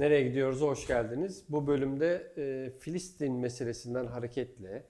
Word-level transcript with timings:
Nereye 0.00 0.22
gidiyoruz? 0.22 0.60
Hoş 0.60 0.86
geldiniz. 0.86 1.44
Bu 1.48 1.66
bölümde 1.66 2.32
e, 2.36 2.70
Filistin 2.78 3.32
meselesinden 3.32 4.06
hareketle 4.06 4.86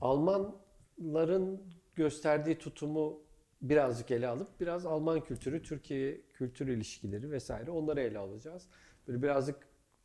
Almanların 0.00 1.62
gösterdiği 1.94 2.58
tutumu 2.58 3.20
birazcık 3.62 4.10
ele 4.10 4.28
alıp 4.28 4.60
biraz 4.60 4.86
Alman 4.86 5.20
kültürü, 5.20 5.62
Türkiye 5.62 6.20
kültür 6.32 6.68
ilişkileri 6.68 7.30
vesaire 7.30 7.70
onları 7.70 8.00
ele 8.00 8.18
alacağız. 8.18 8.68
Böyle 9.08 9.22
birazcık 9.22 9.56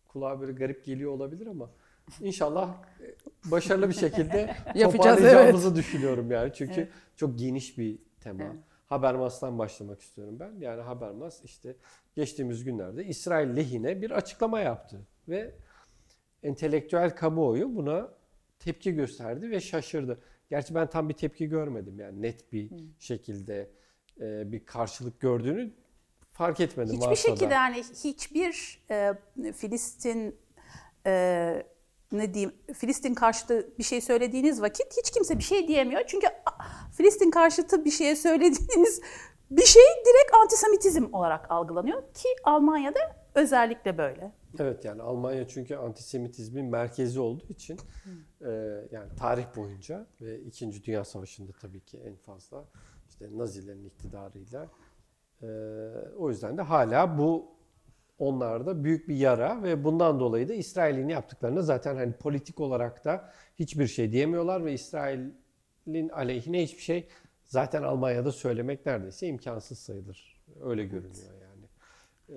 kulağa 0.07 0.41
böyle 0.41 0.51
garip 0.51 0.85
geliyor 0.85 1.11
olabilir 1.11 1.47
ama 1.47 1.70
inşallah 2.21 2.83
e, 3.01 3.15
başarılı 3.51 3.89
bir 3.89 3.93
şekilde 3.93 4.55
toparlayacağımızı 4.81 5.67
evet. 5.67 5.77
düşünüyorum 5.77 6.31
yani. 6.31 6.51
Çünkü 6.53 6.81
evet. 6.81 6.91
çok 7.15 7.39
geniş 7.39 7.77
bir 7.77 7.99
tema. 8.20 8.43
Evet. 8.43 8.70
Habermas'tan 8.91 9.59
başlamak 9.59 10.01
istiyorum 10.01 10.37
ben. 10.39 10.53
Yani 10.59 10.81
Habermas 10.81 11.43
işte 11.43 11.75
geçtiğimiz 12.15 12.63
günlerde 12.63 13.05
İsrail 13.05 13.55
lehine 13.55 14.01
bir 14.01 14.11
açıklama 14.11 14.59
yaptı 14.59 15.01
ve 15.27 15.55
entelektüel 16.43 17.15
kamuoyu 17.15 17.75
buna 17.75 18.13
tepki 18.59 18.93
gösterdi 18.93 19.49
ve 19.49 19.59
şaşırdı. 19.59 20.21
Gerçi 20.49 20.75
ben 20.75 20.89
tam 20.89 21.09
bir 21.09 21.13
tepki 21.13 21.49
görmedim 21.49 21.99
yani 21.99 22.21
net 22.21 22.53
bir 22.53 22.70
hmm. 22.70 22.79
şekilde 22.99 23.71
e, 24.21 24.51
bir 24.51 24.65
karşılık 24.65 25.20
gördüğünü 25.20 25.73
fark 26.31 26.59
etmedim. 26.59 26.95
Hiçbir 27.01 27.15
şekilde 27.15 27.49
da. 27.49 27.53
yani 27.53 27.83
hiçbir 28.03 28.81
e, 28.91 29.13
Filistin 29.53 30.35
e, 31.05 31.63
ne 32.12 32.34
diyeyim 32.34 32.51
Filistin 32.73 33.13
karşıtı 33.13 33.70
bir 33.79 33.84
şey 33.84 34.01
söylediğiniz 34.01 34.62
vakit 34.62 34.98
hiç 34.98 35.12
kimse 35.12 35.37
bir 35.37 35.43
şey 35.43 35.67
diyemiyor. 35.67 36.01
Çünkü 36.07 36.27
Filistin 36.98 37.31
karşıtı 37.31 37.85
bir 37.85 37.91
şeye 37.91 38.15
söylediğiniz 38.15 39.01
bir 39.51 39.65
şey 39.65 39.84
direkt 40.05 40.35
antisemitizm 40.41 41.13
olarak 41.13 41.51
algılanıyor 41.51 42.01
ki 42.01 42.29
Almanya'da 42.43 42.99
özellikle 43.35 43.98
böyle. 43.98 44.32
Evet 44.59 44.85
yani 44.85 45.01
Almanya 45.01 45.48
çünkü 45.48 45.76
antisemitizmin 45.76 46.65
merkezi 46.65 47.20
olduğu 47.20 47.48
için 47.49 47.79
e, 48.41 48.49
yani 48.91 49.15
tarih 49.20 49.45
boyunca 49.55 50.07
ve 50.21 50.39
2. 50.39 50.84
Dünya 50.84 51.05
Savaşı'nda 51.05 51.51
tabii 51.62 51.79
ki 51.79 51.98
en 51.98 52.15
fazla 52.15 52.65
işte 53.09 53.29
Nazilerin 53.37 53.85
iktidarıyla 53.85 54.70
e, 55.41 55.48
o 56.17 56.29
yüzden 56.29 56.57
de 56.57 56.62
hala 56.62 57.17
bu 57.17 57.60
onlarda 58.21 58.83
büyük 58.83 59.09
bir 59.09 59.15
yara 59.15 59.63
ve 59.63 59.83
bundan 59.83 60.19
dolayı 60.19 60.49
da 60.49 60.53
İsrail'in 60.53 61.09
yaptıklarına 61.09 61.61
zaten 61.61 61.95
hani 61.95 62.13
politik 62.13 62.59
olarak 62.59 63.05
da 63.05 63.33
hiçbir 63.59 63.87
şey 63.87 64.11
diyemiyorlar 64.11 64.66
ve 64.66 64.73
İsrail'in 64.73 66.09
aleyhine 66.09 66.63
hiçbir 66.63 66.81
şey 66.81 67.07
zaten 67.44 67.83
Almanya'da 67.83 68.31
söylemek 68.31 68.85
neredeyse 68.85 69.27
imkansız 69.27 69.79
sayılır. 69.79 70.44
Öyle 70.63 70.85
görünüyor 70.85 71.31
yani. 71.41 71.66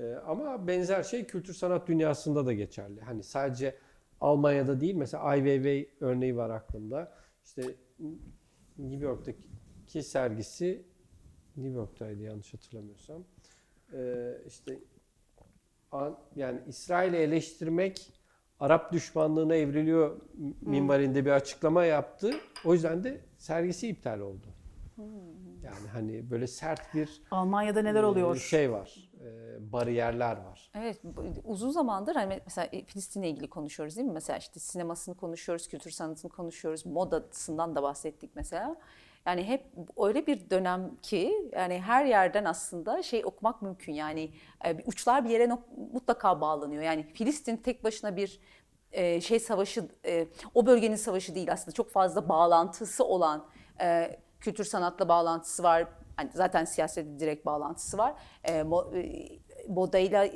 Ee, 0.02 0.14
ama 0.14 0.66
benzer 0.66 1.02
şey 1.02 1.26
kültür 1.26 1.54
sanat 1.54 1.88
dünyasında 1.88 2.46
da 2.46 2.52
geçerli. 2.52 3.00
Hani 3.00 3.22
sadece 3.22 3.78
Almanya'da 4.20 4.80
değil 4.80 4.94
mesela 4.94 5.22
Ai 5.22 5.38
Weiwei 5.38 5.90
örneği 6.00 6.36
var 6.36 6.50
aklımda. 6.50 7.12
İşte 7.44 7.62
New 8.78 9.04
York'taki 9.04 10.02
sergisi 10.02 10.84
New 11.56 11.74
York'taydı 11.74 12.22
yanlış 12.22 12.54
hatırlamıyorsam. 12.54 13.24
Ee, 13.92 14.34
işte 14.46 14.78
yani 16.36 16.60
İsrail'i 16.66 17.16
eleştirmek 17.16 18.12
Arap 18.60 18.92
düşmanlığına 18.92 19.54
evriliyor 19.54 20.20
minvalinde 20.60 21.24
bir 21.24 21.30
açıklama 21.30 21.84
yaptı. 21.84 22.34
O 22.64 22.72
yüzden 22.74 23.04
de 23.04 23.20
sergisi 23.38 23.88
iptal 23.88 24.20
oldu. 24.20 24.46
Yani 25.62 25.88
hani 25.92 26.30
böyle 26.30 26.46
sert 26.46 26.94
bir 26.94 27.22
Almanya'da 27.30 27.82
neler 27.82 28.02
e, 28.02 28.06
oluyor? 28.06 28.36
Şey 28.36 28.72
var. 28.72 29.10
E, 29.20 29.72
bariyerler 29.72 30.36
var. 30.36 30.70
Evet, 30.74 31.00
uzun 31.44 31.70
zamandır 31.70 32.14
hani 32.14 32.40
mesela 32.46 32.68
Filistin'le 32.86 33.22
ilgili 33.22 33.50
konuşuyoruz 33.50 33.96
değil 33.96 34.08
mi? 34.08 34.12
Mesela 34.12 34.38
işte 34.38 34.60
sinemasını 34.60 35.14
konuşuyoruz, 35.14 35.68
kültür 35.68 35.90
sanatını 35.90 36.30
konuşuyoruz, 36.30 36.86
modasından 36.86 37.74
da 37.74 37.82
bahsettik 37.82 38.30
mesela. 38.34 38.76
Yani 39.26 39.44
hep 39.44 39.66
öyle 39.98 40.26
bir 40.26 40.50
dönem 40.50 40.96
ki 41.02 41.50
yani 41.52 41.80
her 41.80 42.04
yerden 42.04 42.44
aslında 42.44 43.02
şey 43.02 43.24
okumak 43.24 43.62
mümkün. 43.62 43.92
Yani 43.92 44.30
e, 44.64 44.84
uçlar 44.86 45.24
bir 45.24 45.30
yere 45.30 45.48
mutlaka 45.92 46.40
bağlanıyor. 46.40 46.82
Yani 46.82 47.02
Filistin 47.02 47.56
tek 47.56 47.84
başına 47.84 48.16
bir 48.16 48.40
e, 48.92 49.20
şey 49.20 49.40
savaşı, 49.40 49.88
e, 50.06 50.26
o 50.54 50.66
bölgenin 50.66 50.96
savaşı 50.96 51.34
değil 51.34 51.52
aslında 51.52 51.74
çok 51.74 51.90
fazla 51.90 52.28
bağlantısı 52.28 53.04
olan 53.04 53.46
kültür 54.40 54.64
sanatla 54.64 55.08
bağlantısı 55.08 55.62
var. 55.62 55.86
Yani 56.18 56.30
zaten 56.34 56.64
siyasetle 56.64 57.20
direkt 57.20 57.46
bağlantısı 57.46 57.98
var. 57.98 58.14
modayla, 59.68 60.28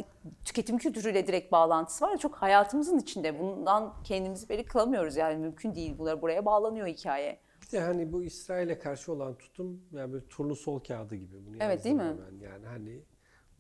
tüketim 0.45 0.79
kültürüyle 0.79 1.27
direkt 1.27 1.53
bağlantısı 1.53 2.05
var. 2.05 2.17
Çok 2.17 2.35
hayatımızın 2.35 2.99
içinde. 2.99 3.39
Bundan 3.39 3.95
kendimizi 4.05 4.49
beri 4.49 4.65
kılamıyoruz 4.65 5.17
yani 5.17 5.37
mümkün 5.37 5.75
değil. 5.75 5.99
Bunlar 5.99 6.23
buraya 6.23 6.45
bağlanıyor 6.45 6.87
hikaye. 6.87 7.41
Bir 7.69 7.73
de 7.73 7.81
hani 7.81 8.13
bu 8.13 8.23
İsrail'e 8.23 8.79
karşı 8.79 9.13
olan 9.13 9.39
tutum 9.39 9.81
yani 9.93 10.13
böyle 10.13 10.29
turnusol 10.29 10.81
kağıdı 10.81 11.15
gibi. 11.15 11.47
Bunu 11.47 11.57
evet 11.61 11.85
değil 11.85 11.97
mi? 11.97 12.17
Ben. 12.31 12.45
Yani 12.45 12.67
hani 12.67 13.03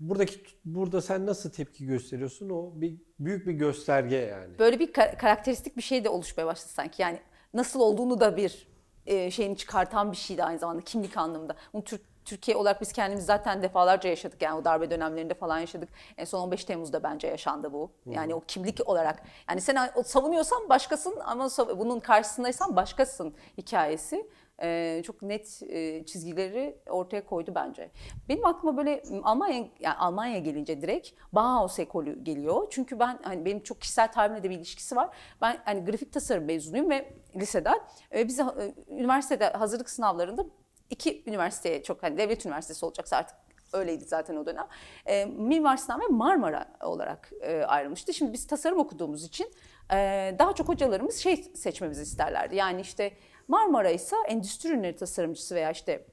buradaki 0.00 0.40
burada 0.64 1.00
sen 1.02 1.26
nasıl 1.26 1.50
tepki 1.50 1.86
gösteriyorsun 1.86 2.50
o 2.50 2.72
bir 2.74 2.96
büyük 3.18 3.46
bir 3.46 3.52
gösterge 3.52 4.16
yani. 4.16 4.58
Böyle 4.58 4.78
bir 4.78 4.92
karakteristik 4.92 5.76
bir 5.76 5.82
şey 5.82 6.04
de 6.04 6.08
oluşmaya 6.08 6.46
başladı 6.46 6.72
sanki. 6.72 7.02
Yani 7.02 7.20
nasıl 7.54 7.80
olduğunu 7.80 8.20
da 8.20 8.36
bir 8.36 8.68
e, 9.08 9.30
şeyini 9.30 9.56
çıkartan 9.56 10.12
bir 10.12 10.16
şeydi 10.16 10.44
aynı 10.44 10.58
zamanda 10.58 10.82
kimlik 10.82 11.16
anlamında. 11.16 11.54
Bunu 11.72 11.84
Türk 11.84 12.00
Türkiye 12.28 12.56
olarak 12.56 12.80
biz 12.80 12.92
kendimiz 12.92 13.26
zaten 13.26 13.62
defalarca 13.62 14.10
yaşadık 14.10 14.42
yani 14.42 14.60
o 14.60 14.64
darbe 14.64 14.90
dönemlerinde 14.90 15.34
falan 15.34 15.58
yaşadık. 15.58 15.88
En 16.16 16.24
son 16.24 16.40
15 16.40 16.64
Temmuz'da 16.64 17.02
bence 17.02 17.26
yaşandı 17.26 17.72
bu. 17.72 17.90
Yani 18.06 18.34
o 18.34 18.40
kimlik 18.48 18.88
olarak 18.88 19.22
yani 19.50 19.60
sen 19.60 19.90
savunuyorsan 20.04 20.68
başkasın 20.68 21.16
ama 21.24 21.48
bunun 21.78 22.00
karşısındaysan 22.00 22.76
başkasın 22.76 23.34
hikayesi. 23.58 24.26
Ee, 24.62 25.02
çok 25.06 25.22
net 25.22 25.62
e, 25.68 26.06
çizgileri 26.06 26.78
ortaya 26.86 27.26
koydu 27.26 27.52
bence. 27.54 27.90
Benim 28.28 28.46
aklıma 28.46 28.76
böyle 28.76 29.02
Almanya 29.22 29.68
yani 29.80 29.96
Almanya 29.96 30.38
gelince 30.38 30.82
direkt 30.82 31.10
Bauhaus 31.32 31.78
ekolü 31.78 32.24
geliyor. 32.24 32.66
Çünkü 32.70 32.98
ben 32.98 33.18
hani 33.22 33.44
benim 33.44 33.62
çok 33.62 33.80
kişisel 33.80 34.12
tabirimle 34.12 34.42
de 34.42 34.50
bir 34.50 34.56
ilişkisi 34.56 34.96
var. 34.96 35.08
Ben 35.40 35.58
hani 35.64 35.84
grafik 35.84 36.12
tasarım 36.12 36.44
mezunuyum 36.44 36.90
ve 36.90 37.12
liseden 37.36 37.80
e, 38.14 38.28
biz 38.28 38.40
e, 38.40 38.44
üniversitede 38.90 39.44
hazırlık 39.44 39.90
sınavlarında 39.90 40.46
iki 40.90 41.22
üniversiteye 41.26 41.82
çok 41.82 42.02
hani 42.02 42.18
devlet 42.18 42.46
üniversitesi 42.46 42.86
olacaksa 42.86 43.16
artık 43.16 43.36
öyleydi 43.72 44.04
zaten 44.04 44.36
o 44.36 44.46
dönem. 44.46 44.66
E, 45.06 45.24
Mimar 45.24 45.76
Sinan 45.76 46.00
ve 46.00 46.06
Marmara 46.06 46.66
olarak 46.80 47.30
e, 47.40 47.62
ayrılmıştı. 47.62 48.14
Şimdi 48.14 48.32
biz 48.32 48.46
tasarım 48.46 48.78
okuduğumuz 48.78 49.24
için 49.24 49.52
e, 49.92 49.96
daha 50.38 50.54
çok 50.54 50.68
hocalarımız 50.68 51.16
şey 51.16 51.36
seçmemizi 51.36 52.02
isterlerdi. 52.02 52.56
Yani 52.56 52.80
işte 52.80 53.12
Marmara 53.48 53.90
ise 53.90 54.16
endüstri 54.28 54.68
ürünleri 54.68 54.96
tasarımcısı 54.96 55.54
veya 55.54 55.70
işte 55.70 56.04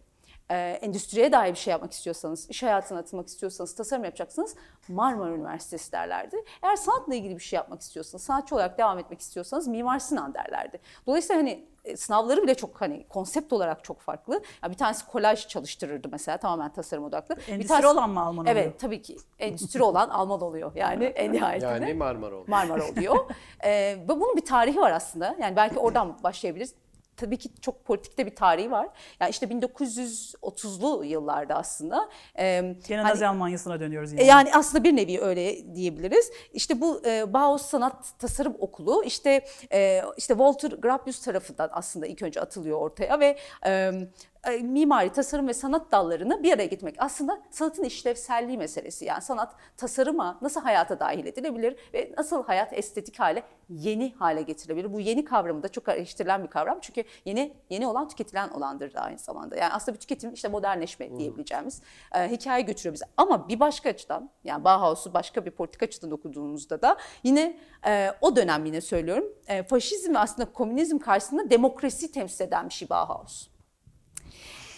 e, 0.52 0.56
endüstriye 0.58 1.32
dair 1.32 1.52
bir 1.52 1.58
şey 1.58 1.72
yapmak 1.72 1.92
istiyorsanız, 1.92 2.50
iş 2.50 2.64
hayatına 2.64 3.00
atılmak 3.00 3.28
istiyorsanız, 3.28 3.76
tasarım 3.76 4.04
yapacaksınız 4.04 4.56
Marmara 4.88 5.32
Üniversitesi 5.32 5.92
derlerdi. 5.92 6.36
Eğer 6.64 6.76
sanatla 6.76 7.16
ilgili 7.16 7.36
bir 7.36 7.44
şey 7.44 7.58
yapmak 7.58 7.82
istiyorsanız, 7.82 8.24
sanatçı 8.24 8.56
olarak 8.56 8.78
devam 8.78 9.00
etmek 9.00 9.20
istiyorsanız 9.22 9.68
Mimar 9.68 10.00
Sinan 10.00 10.34
derlerdi. 10.34 10.80
Dolayısıyla 11.08 11.42
hani 11.42 11.66
e, 11.86 11.98
sınavları 11.98 12.44
bile 12.44 12.56
çok 12.56 12.82
hani 12.82 13.06
konsept 13.10 13.54
olarak 13.54 13.84
çok 13.84 14.02
farklı. 14.02 14.42
Ya 14.64 14.72
bir 14.72 14.78
tanesi 14.78 15.06
kolaj 15.06 15.48
çalıştırırdı 15.48 16.08
mesela 16.12 16.38
tamamen 16.38 16.74
tasarım 16.74 17.04
odaklı. 17.04 17.36
Endüstri 17.36 17.60
bir 17.60 17.68
tanesi, 17.68 17.88
olan 17.88 18.10
mı 18.10 18.20
Alman 18.20 18.46
oluyor? 18.46 18.56
Evet 18.56 18.80
tabii 18.80 19.02
ki 19.02 19.18
endüstri 19.40 19.84
olan 19.84 20.10
Alman 20.10 20.42
oluyor 20.42 20.72
yani 20.76 21.04
en 21.04 21.34
nihayetinde. 21.34 21.72
Yani 21.72 21.94
Marmara 21.94 22.36
oluyor. 22.36 22.48
Marmara 22.48 22.90
oluyor. 22.90 23.16
ee, 23.66 23.98
bunun 24.08 24.36
bir 24.36 24.46
tarihi 24.46 24.80
var 24.80 24.92
aslında. 24.92 25.36
Yani 25.40 25.56
belki 25.56 25.80
oradan 25.80 26.24
başlayabiliriz 26.24 26.74
tabii 27.18 27.38
ki 27.38 27.50
çok 27.62 27.86
politikte 27.86 28.26
bir 28.26 28.36
tarihi 28.36 28.72
var. 28.72 28.90
Yani 29.20 29.30
işte 29.30 29.46
1930'lu 29.46 31.04
yıllarda 31.04 31.56
aslında. 31.56 32.10
E, 32.40 32.76
Gene 32.88 33.02
hani, 33.02 33.12
Nazi 33.12 33.28
Almanya'sına 33.28 33.80
dönüyoruz 33.80 34.14
yani. 34.14 34.26
Yani 34.26 34.50
aslında 34.54 34.84
bir 34.84 34.96
nevi 34.96 35.22
öyle 35.22 35.76
diyebiliriz. 35.76 36.32
İşte 36.54 36.82
bu 36.82 37.02
e, 37.06 37.34
Bauhaus 37.34 37.66
Sanat 37.66 38.20
Tasarım 38.20 38.56
Okulu 38.60 39.04
işte 39.04 39.46
e, 39.72 40.02
işte 40.18 40.34
Walter 40.34 40.72
Gropius 40.72 41.22
tarafından 41.22 41.70
aslında 41.72 42.06
ilk 42.06 42.22
önce 42.22 42.42
atılıyor 42.42 42.82
ortaya 42.82 43.20
ve 43.20 43.38
e, 43.66 43.72
e, 43.72 43.92
mimari, 44.62 45.10
tasarım 45.10 45.48
ve 45.48 45.54
sanat 45.54 45.92
dallarını 45.92 46.44
bir 46.44 46.54
araya 46.54 46.66
getirmek. 46.66 46.96
Aslında 47.00 47.42
sanatın 47.50 47.84
işlevselliği 47.84 48.58
meselesi. 48.58 49.06
Yani 49.06 49.22
sanat 49.22 49.56
tasarıma 49.78 50.38
nasıl 50.42 50.62
hayata 50.62 51.00
dahil 51.00 51.26
edilebilir 51.26 51.76
ve 51.94 52.14
nasıl 52.18 52.44
hayat 52.44 52.74
estetik 52.74 53.20
hale, 53.20 53.44
yeni 53.70 54.14
hale 54.14 54.42
getirilebilir. 54.42 54.94
Bu 54.94 55.00
yeni 55.00 55.26
kavramı 55.26 55.64
da 55.64 55.68
çok 55.68 55.90
eleştirilen 55.90 56.44
bir 56.44 56.48
kavram. 56.48 56.78
Çünkü 56.82 57.04
yeni 57.26 57.54
yeni 57.70 57.88
olan 57.88 58.08
tüketilen 58.08 58.50
olandır 58.50 58.94
da 58.94 59.02
aynı 59.02 59.20
zamanda. 59.20 59.56
Yani 59.56 59.74
aslında 59.74 59.96
bir 59.96 60.02
tüketim 60.02 60.34
işte 60.34 60.48
modernleşme 60.48 61.18
diyebileceğimiz 61.18 61.82
e, 62.16 62.32
hikaye 62.32 62.62
götürüyor 62.62 62.94
bize. 62.94 63.06
Ama 63.18 63.50
bir 63.50 63.60
başka 63.60 63.90
açıdan 63.90 64.30
yani 64.44 64.64
Bauhaus'u 64.64 65.14
başka 65.14 65.46
bir 65.46 65.52
politik 65.52 65.84
açıdan 65.84 66.12
okuduğumuzda 66.12 66.82
da 66.82 66.98
yine 67.24 67.58
e, 67.88 68.12
o 68.22 68.36
dönem 68.36 68.66
yine 68.66 68.82
söylüyorum 68.82 69.26
e, 69.48 69.64
faşizm 69.64 70.14
ve 70.14 70.20
aslında 70.20 70.52
komünizm 70.52 71.00
karşısında 71.00 71.50
demokrasi 71.50 72.12
temsil 72.12 72.46
eden 72.46 72.70
bir 72.70 72.74
şey 72.74 72.90
Bauhaus. 72.90 73.55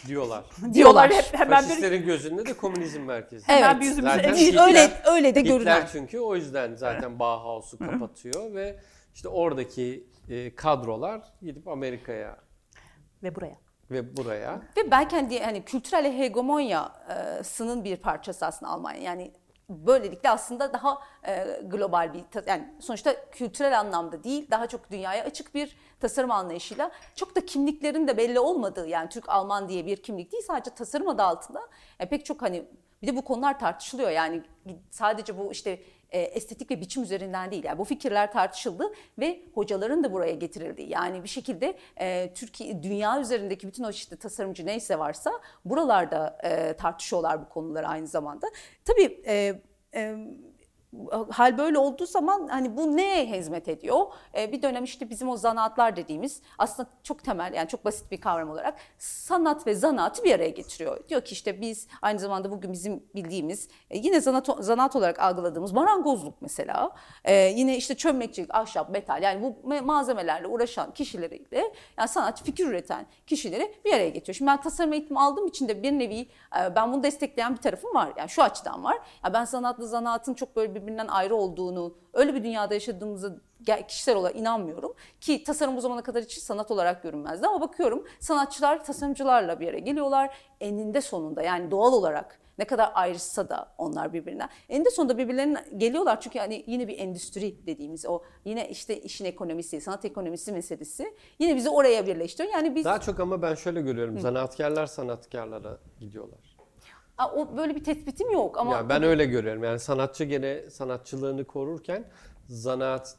Diyorlar. 0.07 0.45
Diyorlar 0.73 1.11
hep 1.11 1.39
hemen 1.39 1.63
bir 1.63 1.67
Faşistlerin 1.67 2.05
gözünde 2.05 2.45
de 2.45 2.53
komünizm 2.53 3.01
merkezi. 3.01 3.47
Hemen 3.47 3.69
Evet. 3.71 3.81
bir 3.81 3.85
yüzümüze 3.85 4.15
Zaten 4.15 4.33
Hitler- 4.33 4.67
öyle 4.67 4.91
öyle 5.05 5.35
de 5.35 5.39
Hitler 5.39 5.51
görünen. 5.57 5.87
çünkü 5.91 6.19
o 6.19 6.35
yüzden 6.35 6.75
zaten 6.75 7.19
Bauhaus'u 7.19 7.77
kapatıyor 7.77 8.53
ve 8.53 8.79
işte 9.15 9.29
oradaki 9.29 10.07
e, 10.29 10.55
kadrolar 10.55 11.21
gidip 11.41 11.67
Amerika'ya 11.67 12.37
ve 13.23 13.35
buraya. 13.35 13.57
ve 13.91 14.17
buraya 14.17 14.61
Ve 14.77 14.91
belki 14.91 15.15
hani, 15.15 15.39
hani 15.39 15.65
kültürel 15.65 16.17
hegemonyasının 16.17 17.83
bir 17.83 17.97
parçası 17.97 18.45
aslında 18.45 18.71
Almanya. 18.71 19.01
Yani 19.01 19.31
böylelikle 19.69 20.29
aslında 20.29 20.73
daha 20.73 21.01
e, 21.27 21.61
global 21.63 22.13
bir 22.13 22.47
yani 22.47 22.73
sonuçta 22.79 23.29
kültürel 23.31 23.79
anlamda 23.79 24.23
değil 24.23 24.47
daha 24.51 24.67
çok 24.67 24.91
dünyaya 24.91 25.23
açık 25.23 25.55
bir 25.55 25.77
tasarım 25.99 26.31
anlayışıyla. 26.31 26.91
Çok 27.15 27.35
da 27.35 27.45
kimliklerin 27.45 28.07
de 28.07 28.17
belli 28.17 28.39
olmadığı 28.39 28.87
yani 28.87 29.09
Türk 29.09 29.29
Alman 29.29 29.69
diye 29.69 29.85
bir 29.85 29.97
kimlik 29.97 30.31
değil 30.31 30.43
sadece 30.47 30.75
tasarım 30.75 31.07
adı 31.07 31.23
altında. 31.23 31.61
E, 31.99 32.09
pek 32.09 32.25
çok 32.25 32.41
hani 32.41 32.65
bir 33.01 33.07
de 33.07 33.15
bu 33.15 33.21
konular 33.21 33.59
tartışılıyor. 33.59 34.09
Yani 34.09 34.43
sadece 34.89 35.37
bu 35.37 35.51
işte 35.51 35.79
e, 36.11 36.19
estetik 36.19 36.71
ve 36.71 36.81
biçim 36.81 37.03
üzerinden 37.03 37.51
değil. 37.51 37.63
Yani 37.63 37.77
bu 37.77 37.83
fikirler 37.83 38.31
tartışıldı 38.31 38.83
ve 39.19 39.41
hocaların 39.53 40.03
da 40.03 40.13
buraya 40.13 40.33
getirildi. 40.33 40.85
Yani 40.87 41.23
bir 41.23 41.29
şekilde 41.29 41.77
e, 41.99 42.33
Türkiye, 42.33 42.83
dünya 42.83 43.21
üzerindeki 43.21 43.67
bütün 43.67 43.83
o 43.83 43.89
işte 43.89 44.15
tasarımcı 44.15 44.65
neyse 44.65 44.99
varsa 44.99 45.31
buralarda 45.65 46.37
e, 46.43 46.73
tartışıyorlar 46.73 47.41
bu 47.41 47.49
konuları 47.49 47.87
aynı 47.87 48.07
zamanda. 48.07 48.47
Tabii 48.85 49.21
e, 49.27 49.61
e, 49.93 50.15
hal 51.29 51.57
böyle 51.57 51.77
olduğu 51.77 52.05
zaman 52.05 52.47
hani 52.47 52.77
bu 52.77 52.97
neye 52.97 53.25
hizmet 53.25 53.67
ediyor? 53.67 54.05
Ee, 54.37 54.51
bir 54.51 54.61
dönem 54.61 54.83
işte 54.83 55.09
bizim 55.09 55.29
o 55.29 55.37
zanaatlar 55.37 55.95
dediğimiz 55.95 56.41
aslında 56.57 56.89
çok 57.03 57.23
temel 57.23 57.53
yani 57.53 57.67
çok 57.67 57.85
basit 57.85 58.11
bir 58.11 58.21
kavram 58.21 58.49
olarak 58.49 58.79
sanat 58.97 59.67
ve 59.67 59.75
zanaatı 59.75 60.23
bir 60.23 60.35
araya 60.35 60.49
getiriyor. 60.49 61.09
Diyor 61.09 61.21
ki 61.21 61.33
işte 61.33 61.61
biz 61.61 61.87
aynı 62.01 62.19
zamanda 62.19 62.51
bugün 62.51 62.73
bizim 62.73 63.03
bildiğimiz 63.15 63.69
e, 63.89 63.97
yine 63.97 64.21
zanaat, 64.21 64.47
zanaat 64.59 64.95
olarak 64.95 65.19
algıladığımız 65.19 65.71
marangozluk 65.71 66.41
mesela 66.41 66.91
e, 67.25 67.35
yine 67.35 67.77
işte 67.77 67.95
çömlekçilik, 67.95 68.55
ahşap, 68.55 68.89
metal 68.89 69.23
yani 69.23 69.41
bu 69.41 69.69
me- 69.69 69.81
malzemelerle 69.81 70.47
uğraşan 70.47 70.93
kişileriyle 70.93 71.73
yani 71.97 72.07
sanat 72.07 72.43
fikir 72.43 72.67
üreten 72.67 73.05
kişileri 73.27 73.75
bir 73.85 73.93
araya 73.93 74.09
getiriyor. 74.09 74.35
Şimdi 74.35 74.51
ben 74.51 74.61
tasarım 74.61 74.93
eğitimi 74.93 75.19
aldığım 75.19 75.47
için 75.47 75.67
de 75.67 75.83
bir 75.83 75.91
nevi 75.91 76.27
e, 76.59 76.75
ben 76.75 76.93
bunu 76.93 77.03
destekleyen 77.03 77.55
bir 77.55 77.61
tarafım 77.61 77.95
var. 77.95 78.13
Yani 78.17 78.29
şu 78.29 78.43
açıdan 78.43 78.83
var. 78.83 78.97
Ya 79.23 79.33
ben 79.33 79.45
sanatla 79.45 79.85
zanaatın 79.85 80.33
çok 80.33 80.55
böyle 80.55 80.76
birbirinden 80.81 81.07
ayrı 81.07 81.35
olduğunu, 81.35 81.95
öyle 82.13 82.33
bir 82.35 82.43
dünyada 82.43 82.73
yaşadığımızı 82.73 83.41
gel- 83.61 83.87
kişisel 83.87 84.15
olarak 84.15 84.35
inanmıyorum. 84.35 84.93
Ki 85.21 85.43
tasarım 85.43 85.75
bu 85.77 85.81
zamana 85.81 86.03
kadar 86.03 86.23
hiç 86.23 86.37
sanat 86.37 86.71
olarak 86.71 87.03
görünmezdi 87.03 87.47
ama 87.47 87.61
bakıyorum 87.61 88.07
sanatçılar 88.19 88.83
tasarımcılarla 88.85 89.59
bir 89.59 89.67
araya 89.67 89.79
geliyorlar. 89.79 90.35
Eninde 90.61 91.01
sonunda 91.01 91.41
yani 91.41 91.71
doğal 91.71 91.93
olarak 91.93 92.39
ne 92.57 92.65
kadar 92.65 92.91
ayrışsa 92.93 93.49
da 93.49 93.73
onlar 93.77 94.13
birbirinden. 94.13 94.49
Eninde 94.69 94.89
sonunda 94.89 95.17
birbirlerine 95.17 95.65
geliyorlar 95.77 96.21
çünkü 96.21 96.39
hani 96.39 96.63
yine 96.67 96.87
bir 96.87 96.99
endüstri 96.99 97.67
dediğimiz 97.67 98.05
o 98.05 98.21
yine 98.45 98.69
işte 98.69 99.01
işin 99.01 99.25
ekonomisi, 99.25 99.81
sanat 99.81 100.05
ekonomisi 100.05 100.51
meselesi 100.51 101.13
yine 101.39 101.55
bizi 101.55 101.69
oraya 101.69 102.07
birleştiriyor. 102.07 102.53
Yani 102.53 102.75
biz 102.75 102.85
daha 102.85 102.99
çok 103.01 103.19
ama 103.19 103.41
ben 103.41 103.55
şöyle 103.55 103.81
görüyorum 103.81 104.19
zanaatkarlar 104.19 104.85
sanatkarlara 104.85 105.77
gidiyorlar. 105.99 106.39
O 107.35 107.57
böyle 107.57 107.75
bir 107.75 107.83
tespitim 107.83 108.31
yok 108.31 108.57
ama 108.57 108.73
Yani 108.73 108.89
ben 108.89 109.03
öyle 109.03 109.25
görüyorum. 109.25 109.63
Yani 109.63 109.79
sanatçı 109.79 110.23
gene 110.23 110.69
sanatçılığını 110.69 111.45
korurken 111.45 112.09
zanaatkar 112.47 113.17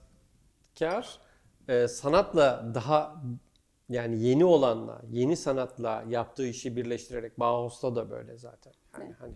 e, 1.68 1.88
sanatla 1.88 2.70
daha 2.74 3.22
yani 3.88 4.22
yeni 4.22 4.44
olanla, 4.44 5.02
yeni 5.10 5.36
sanatla 5.36 6.04
yaptığı 6.08 6.46
işi 6.46 6.76
birleştirerek 6.76 7.40
Bauhaus'ta 7.40 7.96
da 7.96 8.10
böyle 8.10 8.36
zaten. 8.36 8.72
Yani 9.00 9.12
hani 9.12 9.32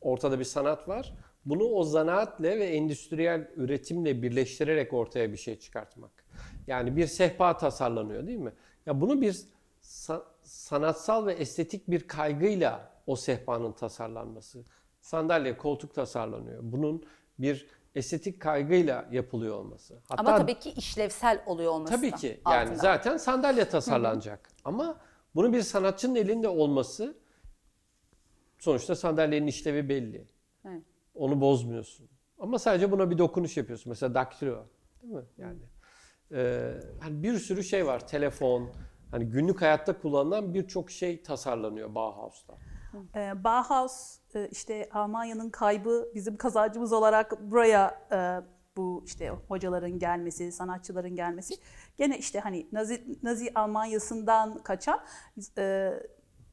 ortada 0.00 0.38
bir 0.38 0.44
sanat 0.44 0.88
var. 0.88 1.14
Bunu 1.44 1.64
o 1.64 1.84
zanaatle 1.84 2.58
ve 2.58 2.64
endüstriyel 2.64 3.50
üretimle 3.56 4.22
birleştirerek 4.22 4.92
ortaya 4.92 5.32
bir 5.32 5.36
şey 5.36 5.58
çıkartmak. 5.58 6.10
Yani 6.66 6.96
bir 6.96 7.06
sehpa 7.06 7.56
tasarlanıyor 7.56 8.26
değil 8.26 8.38
mi? 8.38 8.52
Ya 8.86 9.00
bunu 9.00 9.20
bir 9.20 9.40
sanatsal 10.48 11.26
ve 11.26 11.32
estetik 11.32 11.90
bir 11.90 12.08
kaygıyla 12.08 12.90
o 13.06 13.16
sehpanın 13.16 13.72
tasarlanması. 13.72 14.64
Sandalye, 15.00 15.56
koltuk 15.56 15.94
tasarlanıyor. 15.94 16.58
Bunun 16.62 17.04
bir 17.38 17.66
estetik 17.94 18.40
kaygıyla 18.40 19.08
yapılıyor 19.10 19.56
olması. 19.56 19.94
Hatta 20.08 20.20
ama 20.20 20.36
tabii 20.36 20.58
ki 20.58 20.70
işlevsel 20.70 21.42
oluyor 21.46 21.72
olması. 21.72 21.94
Tabii 21.94 22.12
ki. 22.12 22.40
Yani 22.46 22.62
altında. 22.62 22.76
zaten 22.76 23.16
sandalye 23.16 23.68
tasarlanacak. 23.68 24.48
Ama 24.64 25.00
bunun 25.34 25.52
bir 25.52 25.62
sanatçının 25.62 26.14
elinde 26.14 26.48
olması 26.48 27.18
sonuçta 28.58 28.94
sandalyenin 28.94 29.46
işlevi 29.46 29.88
belli. 29.88 30.28
Evet. 30.64 30.82
Onu 31.14 31.40
bozmuyorsun. 31.40 32.08
Ama 32.38 32.58
sadece 32.58 32.90
buna 32.90 33.10
bir 33.10 33.18
dokunuş 33.18 33.56
yapıyorsun. 33.56 33.90
Mesela 33.90 34.14
daktilo. 34.14 34.66
Değil 35.02 35.14
mi? 35.14 35.24
Yani 35.38 35.58
e, 36.32 36.72
hani 37.00 37.22
bir 37.22 37.38
sürü 37.38 37.64
şey 37.64 37.86
var. 37.86 38.06
Telefon, 38.06 38.70
hani 39.10 39.24
günlük 39.24 39.62
hayatta 39.62 40.00
kullanılan 40.00 40.54
birçok 40.54 40.90
şey 40.90 41.22
tasarlanıyor 41.22 41.94
Bauhaus'ta. 41.94 42.54
Ee, 43.14 43.44
Bauhaus 43.44 44.18
e, 44.34 44.48
işte 44.48 44.88
Almanya'nın 44.92 45.50
kaybı 45.50 46.08
bizim 46.14 46.36
kazancımız 46.36 46.92
olarak 46.92 47.50
buraya 47.50 48.00
e, 48.12 48.18
bu 48.76 49.02
işte 49.06 49.28
hocaların 49.48 49.98
gelmesi, 49.98 50.52
sanatçıların 50.52 51.16
gelmesi 51.16 51.54
gene 51.96 52.18
işte 52.18 52.40
hani 52.40 52.68
Nazi, 52.72 53.18
Nazi 53.22 53.52
Almanya'sından 53.54 54.62
kaçan 54.62 55.00
e, 55.58 55.92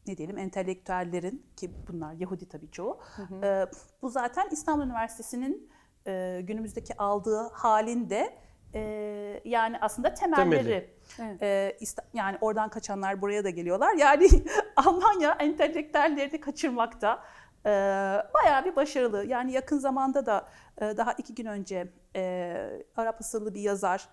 ne 0.07 0.17
diyelim 0.17 0.37
entelektüellerin 0.37 1.45
ki 1.55 1.71
bunlar 1.87 2.13
Yahudi 2.13 2.49
tabii 2.49 2.71
çoğu. 2.71 2.99
e, 3.43 3.65
bu 4.01 4.09
zaten 4.09 4.49
İstanbul 4.51 4.85
Üniversitesi'nin 4.85 5.69
e, 6.07 6.41
günümüzdeki 6.43 6.97
aldığı 6.97 7.49
halinde 7.53 8.37
e, 8.75 9.41
yani 9.45 9.77
aslında 9.81 10.13
temelleri. 10.13 10.63
Temeli. 11.17 11.39
Evet. 11.41 11.81
İsta- 11.81 12.05
yani 12.13 12.37
oradan 12.41 12.69
kaçanlar 12.69 13.21
buraya 13.21 13.43
da 13.43 13.49
geliyorlar. 13.49 13.93
Yani 13.93 14.27
Almanya 14.75 15.31
entelektüellerini 15.39 16.39
kaçırmakta 16.39 17.23
e, 17.65 17.69
bayağı 18.33 18.65
bir 18.65 18.75
başarılı. 18.75 19.25
Yani 19.25 19.51
yakın 19.51 19.77
zamanda 19.77 20.25
da 20.25 20.47
e, 20.81 20.97
daha 20.97 21.13
iki 21.13 21.35
gün 21.35 21.45
önce 21.45 21.87
e, 22.15 22.55
Arap 22.97 23.17
asıllı 23.19 23.53
bir 23.53 23.61
yazar 23.61 24.09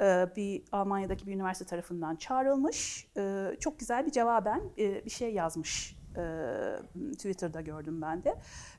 e, 0.00 0.26
bir 0.36 0.64
Almanya'daki 0.72 1.26
bir 1.26 1.34
üniversite 1.34 1.64
tarafından 1.64 2.16
çağrılmış. 2.16 3.08
E, 3.16 3.50
çok 3.60 3.78
güzel 3.78 4.06
bir 4.06 4.10
cevaben 4.10 4.62
e, 4.78 5.04
bir 5.04 5.10
şey 5.10 5.32
yazmış. 5.34 5.97
E, 6.18 7.12
Twitter'da 7.12 7.60
gördüm 7.60 8.02
ben 8.02 8.24
de. 8.24 8.34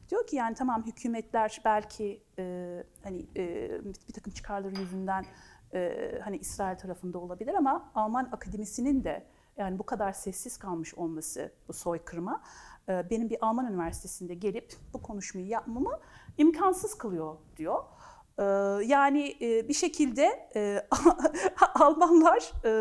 Diyor 0.09 0.27
ki 0.27 0.35
yani 0.35 0.55
tamam 0.55 0.85
hükümetler 0.85 1.61
belki 1.65 2.21
e, 2.39 2.83
hani 3.03 3.25
e, 3.35 3.69
bir 4.07 4.13
takım 4.13 4.33
çıkarları 4.33 4.79
yüzünden 4.79 5.25
e, 5.73 6.11
hani 6.23 6.37
İsrail 6.37 6.77
tarafında 6.77 7.19
olabilir 7.19 7.53
ama 7.53 7.91
Alman 7.95 8.29
akademisinin 8.31 9.03
de 9.03 9.25
yani 9.57 9.79
bu 9.79 9.83
kadar 9.85 10.13
sessiz 10.13 10.57
kalmış 10.57 10.93
olması 10.93 11.51
bu 11.67 11.73
soykırıma 11.73 12.41
e, 12.89 13.09
benim 13.09 13.29
bir 13.29 13.37
Alman 13.41 13.73
üniversitesinde 13.73 14.33
gelip 14.33 14.73
bu 14.93 15.01
konuşmayı 15.01 15.47
yapmamı 15.47 15.99
imkansız 16.37 16.97
kılıyor 16.97 17.37
diyor. 17.57 17.83
E, 18.37 18.43
yani 18.85 19.37
e, 19.41 19.67
bir 19.67 19.73
şekilde 19.73 20.49
e, 20.55 20.87
Almanlar 21.75 22.51
e, 22.65 22.71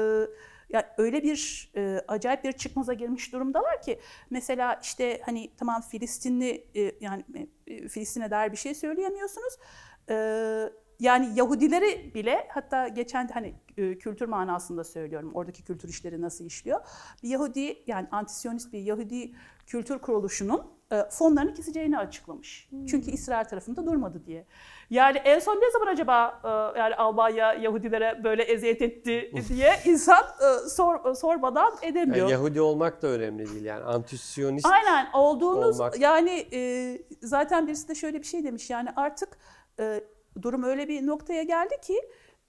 yani 0.70 0.84
öyle 0.98 1.22
bir 1.22 1.70
e, 1.76 2.00
acayip 2.08 2.44
bir 2.44 2.52
çıkmaza 2.52 2.92
girmiş 2.92 3.32
durumdalar 3.32 3.82
ki 3.82 4.00
mesela 4.30 4.80
işte 4.82 5.20
hani 5.26 5.50
tamam 5.56 5.82
Filistinli 5.82 6.66
e, 6.74 6.92
yani 7.00 7.24
e, 7.66 7.88
Filistin'e 7.88 8.30
dair 8.30 8.52
bir 8.52 8.56
şey 8.56 8.74
söyleyemiyorsunuz. 8.74 9.54
E, 10.10 10.14
yani 11.00 11.30
Yahudileri 11.34 12.14
bile 12.14 12.48
hatta 12.50 12.88
geçen 12.88 13.28
hani 13.28 13.54
e, 13.76 13.98
kültür 13.98 14.28
manasında 14.28 14.84
söylüyorum 14.84 15.30
oradaki 15.34 15.64
kültür 15.64 15.88
işleri 15.88 16.22
nasıl 16.22 16.44
işliyor. 16.44 16.80
Bir 17.22 17.28
Yahudi 17.28 17.82
yani 17.86 18.08
antisyonist 18.10 18.72
bir 18.72 18.78
Yahudi 18.78 19.32
kültür 19.66 19.98
kuruluşunun 19.98 20.78
e, 20.92 21.04
fonlarını 21.10 21.54
keseceğini 21.54 21.98
açıklamış. 21.98 22.68
Çünkü 22.90 23.10
İsrail 23.10 23.44
tarafında 23.44 23.86
durmadı 23.86 24.22
diye. 24.26 24.46
Yani 24.90 25.18
en 25.18 25.38
son 25.38 25.56
ne 25.56 25.70
zaman 25.70 25.86
acaba 25.86 26.40
e, 26.44 26.78
yani 26.78 26.94
Almanya 26.94 27.52
Yahudilere 27.52 28.24
böyle 28.24 28.42
eziyet 28.42 28.82
etti 28.82 29.32
diye 29.48 29.72
insan 29.84 30.24
e, 30.24 30.68
sor, 30.68 31.14
sormadan 31.14 31.72
edemiyor. 31.82 32.16
Yani 32.16 32.32
Yahudi 32.32 32.60
olmak 32.60 33.02
da 33.02 33.08
önemli 33.08 33.48
değil. 33.48 33.64
Yani 33.64 33.84
antisyonist 33.84 34.66
Aynen 34.66 35.08
olduğunuz 35.12 35.80
olmak. 35.80 36.00
yani 36.00 36.46
e, 36.52 37.02
zaten 37.22 37.66
birisi 37.66 37.88
de 37.88 37.94
şöyle 37.94 38.18
bir 38.18 38.26
şey 38.26 38.44
demiş 38.44 38.70
yani 38.70 38.88
artık 38.96 39.38
e, 39.80 40.04
durum 40.42 40.62
öyle 40.62 40.88
bir 40.88 41.06
noktaya 41.06 41.42
geldi 41.42 41.74
ki 41.82 42.00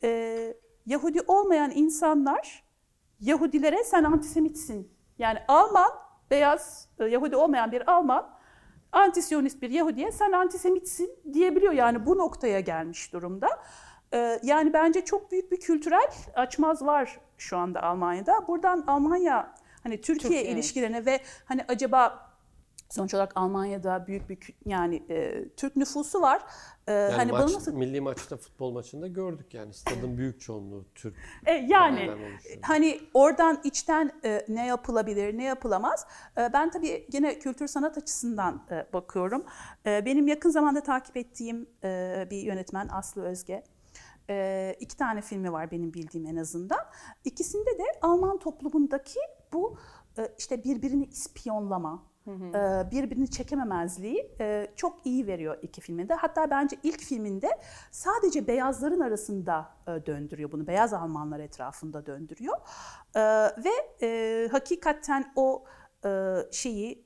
e, 0.03 0.53
Yahudi 0.85 1.21
olmayan 1.27 1.71
insanlar 1.75 2.63
Yahudilere 3.19 3.83
sen 3.83 4.03
antisemitsin. 4.03 4.91
Yani 5.17 5.39
Alman 5.47 5.91
beyaz 6.31 6.89
e, 6.99 7.05
Yahudi 7.05 7.35
olmayan 7.35 7.71
bir 7.71 7.91
Alman 7.91 8.39
antisyonist 8.91 9.61
bir 9.61 9.69
Yahudiye 9.69 10.11
sen 10.11 10.31
antisemitsin 10.31 11.19
diyebiliyor. 11.33 11.73
Yani 11.73 12.05
bu 12.05 12.17
noktaya 12.17 12.59
gelmiş 12.59 13.13
durumda. 13.13 13.49
E, 14.13 14.39
yani 14.43 14.73
bence 14.73 15.05
çok 15.05 15.31
büyük 15.31 15.51
bir 15.51 15.59
kültürel 15.59 16.11
açmaz 16.35 16.85
var 16.85 17.19
şu 17.37 17.57
anda 17.57 17.83
Almanya'da. 17.83 18.47
Buradan 18.47 18.83
Almanya 18.87 19.55
hani 19.83 20.01
Türkiye 20.01 20.33
Türkiye, 20.33 20.53
ilişkilerine 20.53 21.05
ve 21.05 21.19
hani 21.45 21.65
acaba 21.67 22.28
sonuç 22.89 23.13
olarak 23.13 23.31
Almanya'da 23.35 24.07
büyük 24.07 24.29
bir 24.29 24.39
yani 24.65 25.03
e, 25.09 25.49
Türk 25.49 25.75
nüfusu 25.75 26.21
var. 26.21 26.41
E, 26.87 26.93
Yani 26.93 27.13
hani 27.13 27.31
maç, 27.31 27.53
nasıl 27.53 27.73
milli 27.73 28.01
maçta 28.01 28.37
futbol 28.37 28.71
maçında 28.71 29.07
gördük 29.07 29.53
yani 29.53 29.73
stadın 29.73 30.17
büyük 30.17 30.41
çoğunluğu 30.41 30.85
Türk. 30.95 31.15
E, 31.45 31.51
yani 31.53 32.11
hani 32.61 32.99
oradan 33.13 33.61
içten 33.63 34.11
e, 34.23 34.45
ne 34.47 34.65
yapılabilir, 34.65 35.37
ne 35.37 35.43
yapılamaz? 35.43 36.07
E, 36.37 36.53
ben 36.53 36.71
tabii 36.71 37.07
yine 37.13 37.39
kültür 37.39 37.67
sanat 37.67 37.97
açısından 37.97 38.63
e, 38.71 38.93
bakıyorum. 38.93 39.43
E, 39.85 40.05
benim 40.05 40.27
yakın 40.27 40.49
zamanda 40.49 40.83
takip 40.83 41.17
ettiğim 41.17 41.69
e, 41.83 42.27
bir 42.31 42.41
yönetmen 42.41 42.87
Aslı 42.91 43.23
Özge. 43.23 43.63
E, 44.29 44.75
iki 44.79 44.97
tane 44.97 45.21
filmi 45.21 45.51
var 45.51 45.71
benim 45.71 45.93
bildiğim 45.93 46.27
en 46.27 46.35
azından. 46.35 46.79
İkisinde 47.25 47.77
de 47.77 47.83
Alman 48.01 48.39
toplumundaki 48.39 49.19
bu 49.53 49.77
e, 50.19 50.29
işte 50.37 50.63
birbirini 50.63 51.05
ispiyonlama, 51.05 52.03
e, 52.29 52.91
birbirini 52.91 53.31
çekememezliği 53.31 54.31
çok 54.75 55.05
iyi 55.05 55.27
veriyor 55.27 55.57
iki 55.61 55.81
filminde. 55.81 56.13
Hatta 56.13 56.49
bence 56.49 56.77
ilk 56.83 56.99
filminde 56.99 57.49
sadece 57.91 58.47
beyazların 58.47 58.99
arasında 58.99 59.69
döndürüyor 59.87 60.51
bunu. 60.51 60.67
Beyaz 60.67 60.93
Almanlar 60.93 61.39
etrafında 61.39 62.05
döndürüyor. 62.05 62.57
Ve 63.65 64.47
hakikaten 64.51 65.33
o 65.35 65.63
şeyi 66.51 67.05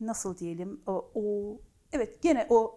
nasıl 0.00 0.38
diyelim 0.38 0.80
o, 0.86 1.10
o 1.14 1.56
evet 1.92 2.22
gene 2.22 2.46
o 2.50 2.76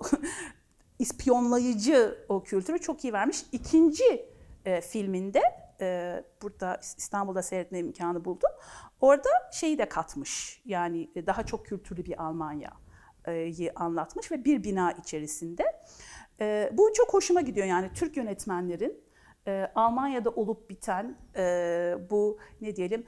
ispiyonlayıcı 1.00 2.26
o 2.30 2.44
kültürü 2.44 2.80
çok 2.80 3.04
iyi 3.04 3.14
vermiş. 3.14 3.46
İkinci 3.52 4.26
filminde 4.82 5.42
e, 5.82 6.24
burada 6.42 6.80
İstanbul'da 6.98 7.42
seyretme 7.42 7.80
imkanı 7.80 8.26
buldum. 8.26 8.50
Orada 9.02 9.30
şeyi 9.54 9.78
de 9.78 9.90
katmış. 9.90 10.62
Yani 10.66 11.10
e, 11.16 11.26
daha 11.26 11.44
çok 11.46 11.66
kültürlü 11.66 12.06
bir 12.06 12.24
Almanya'yı 12.24 13.72
anlatmış 13.76 14.32
ve 14.32 14.46
bir 14.46 14.64
bina 14.64 14.92
içerisinde. 14.92 15.64
E, 16.42 16.70
bu 16.74 16.94
çok 16.94 17.14
hoşuma 17.14 17.42
gidiyor 17.42 17.68
yani 17.68 17.90
Türk 17.94 18.18
yönetmenlerin 18.18 19.04
e, 19.48 19.72
Almanya'da 19.76 20.30
olup 20.30 20.70
biten 20.70 21.18
e, 21.36 21.96
bu 22.10 22.38
ne 22.62 22.76
diyelim 22.76 23.06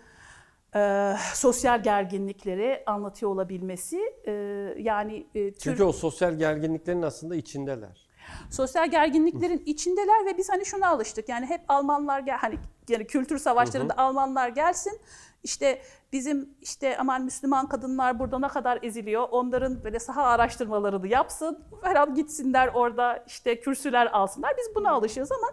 e, 0.75 1.13
sosyal 1.33 1.83
gerginlikleri 1.83 2.83
anlatıyor 2.85 3.31
olabilmesi 3.31 3.99
e, 4.27 4.31
yani 4.77 5.27
e, 5.35 5.51
Türk 5.51 5.59
Çünkü 5.59 5.83
o 5.83 5.91
sosyal 5.91 6.33
gerginliklerin 6.33 7.01
aslında 7.01 7.35
içindeler. 7.35 8.10
Sosyal 8.49 8.91
gerginliklerin 8.91 9.63
içindeler 9.65 10.25
ve 10.25 10.37
biz 10.37 10.49
hani 10.49 10.65
şuna 10.65 10.87
alıştık. 10.87 11.29
Yani 11.29 11.45
hep 11.45 11.61
Almanlar 11.67 12.19
gel 12.19 12.37
hani 12.37 12.57
yani 12.89 13.07
kültür 13.07 13.37
savaşlarında 13.37 13.97
Almanlar 13.97 14.49
gelsin. 14.49 14.99
İşte 15.43 15.81
bizim 16.13 16.49
işte 16.61 16.97
aman 16.97 17.23
Müslüman 17.23 17.69
kadınlar 17.69 18.19
burada 18.19 18.39
ne 18.39 18.47
kadar 18.47 18.79
eziliyor. 18.83 19.27
Onların 19.31 19.83
böyle 19.83 19.99
saha 19.99 20.23
araştırmalarını 20.23 21.07
yapsın. 21.07 21.63
Herhalde 21.81 22.21
gitsinler 22.21 22.67
orada 22.73 23.23
işte 23.27 23.59
kürsüler 23.59 24.05
alsınlar. 24.05 24.53
Biz 24.57 24.75
buna 24.75 24.91
alışıyoruz 24.91 25.31
ama 25.31 25.47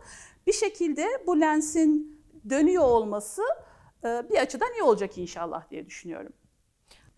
bir 0.47 0.53
şekilde 0.53 1.07
bu 1.27 1.41
lensin 1.41 2.23
dönüyor 2.51 2.85
olması 2.85 3.43
e, 4.05 4.31
bir 4.31 4.39
açıdan 4.39 4.73
iyi 4.73 4.83
olacak 4.83 5.19
inşallah 5.19 5.71
diye 5.71 5.87
düşünüyorum. 5.87 6.33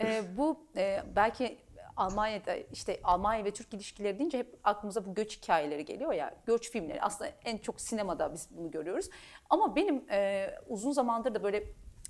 Ee, 0.00 0.22
bu 0.36 0.66
e, 0.76 1.02
belki 1.16 1.58
Almanya'da 2.00 2.56
işte 2.56 3.00
Almanya 3.04 3.44
ve 3.44 3.50
Türk 3.50 3.74
ilişkileri 3.74 4.18
deyince 4.18 4.38
hep 4.38 4.58
aklımıza 4.64 5.06
bu 5.06 5.14
göç 5.14 5.42
hikayeleri 5.42 5.84
geliyor 5.84 6.12
ya. 6.12 6.34
Göç 6.46 6.70
filmleri 6.70 7.02
aslında 7.02 7.30
en 7.44 7.58
çok 7.58 7.80
sinemada 7.80 8.34
biz 8.34 8.48
bunu 8.50 8.70
görüyoruz. 8.70 9.10
Ama 9.50 9.76
benim 9.76 10.10
e, 10.10 10.50
uzun 10.68 10.92
zamandır 10.92 11.34
da 11.34 11.42
böyle 11.42 11.64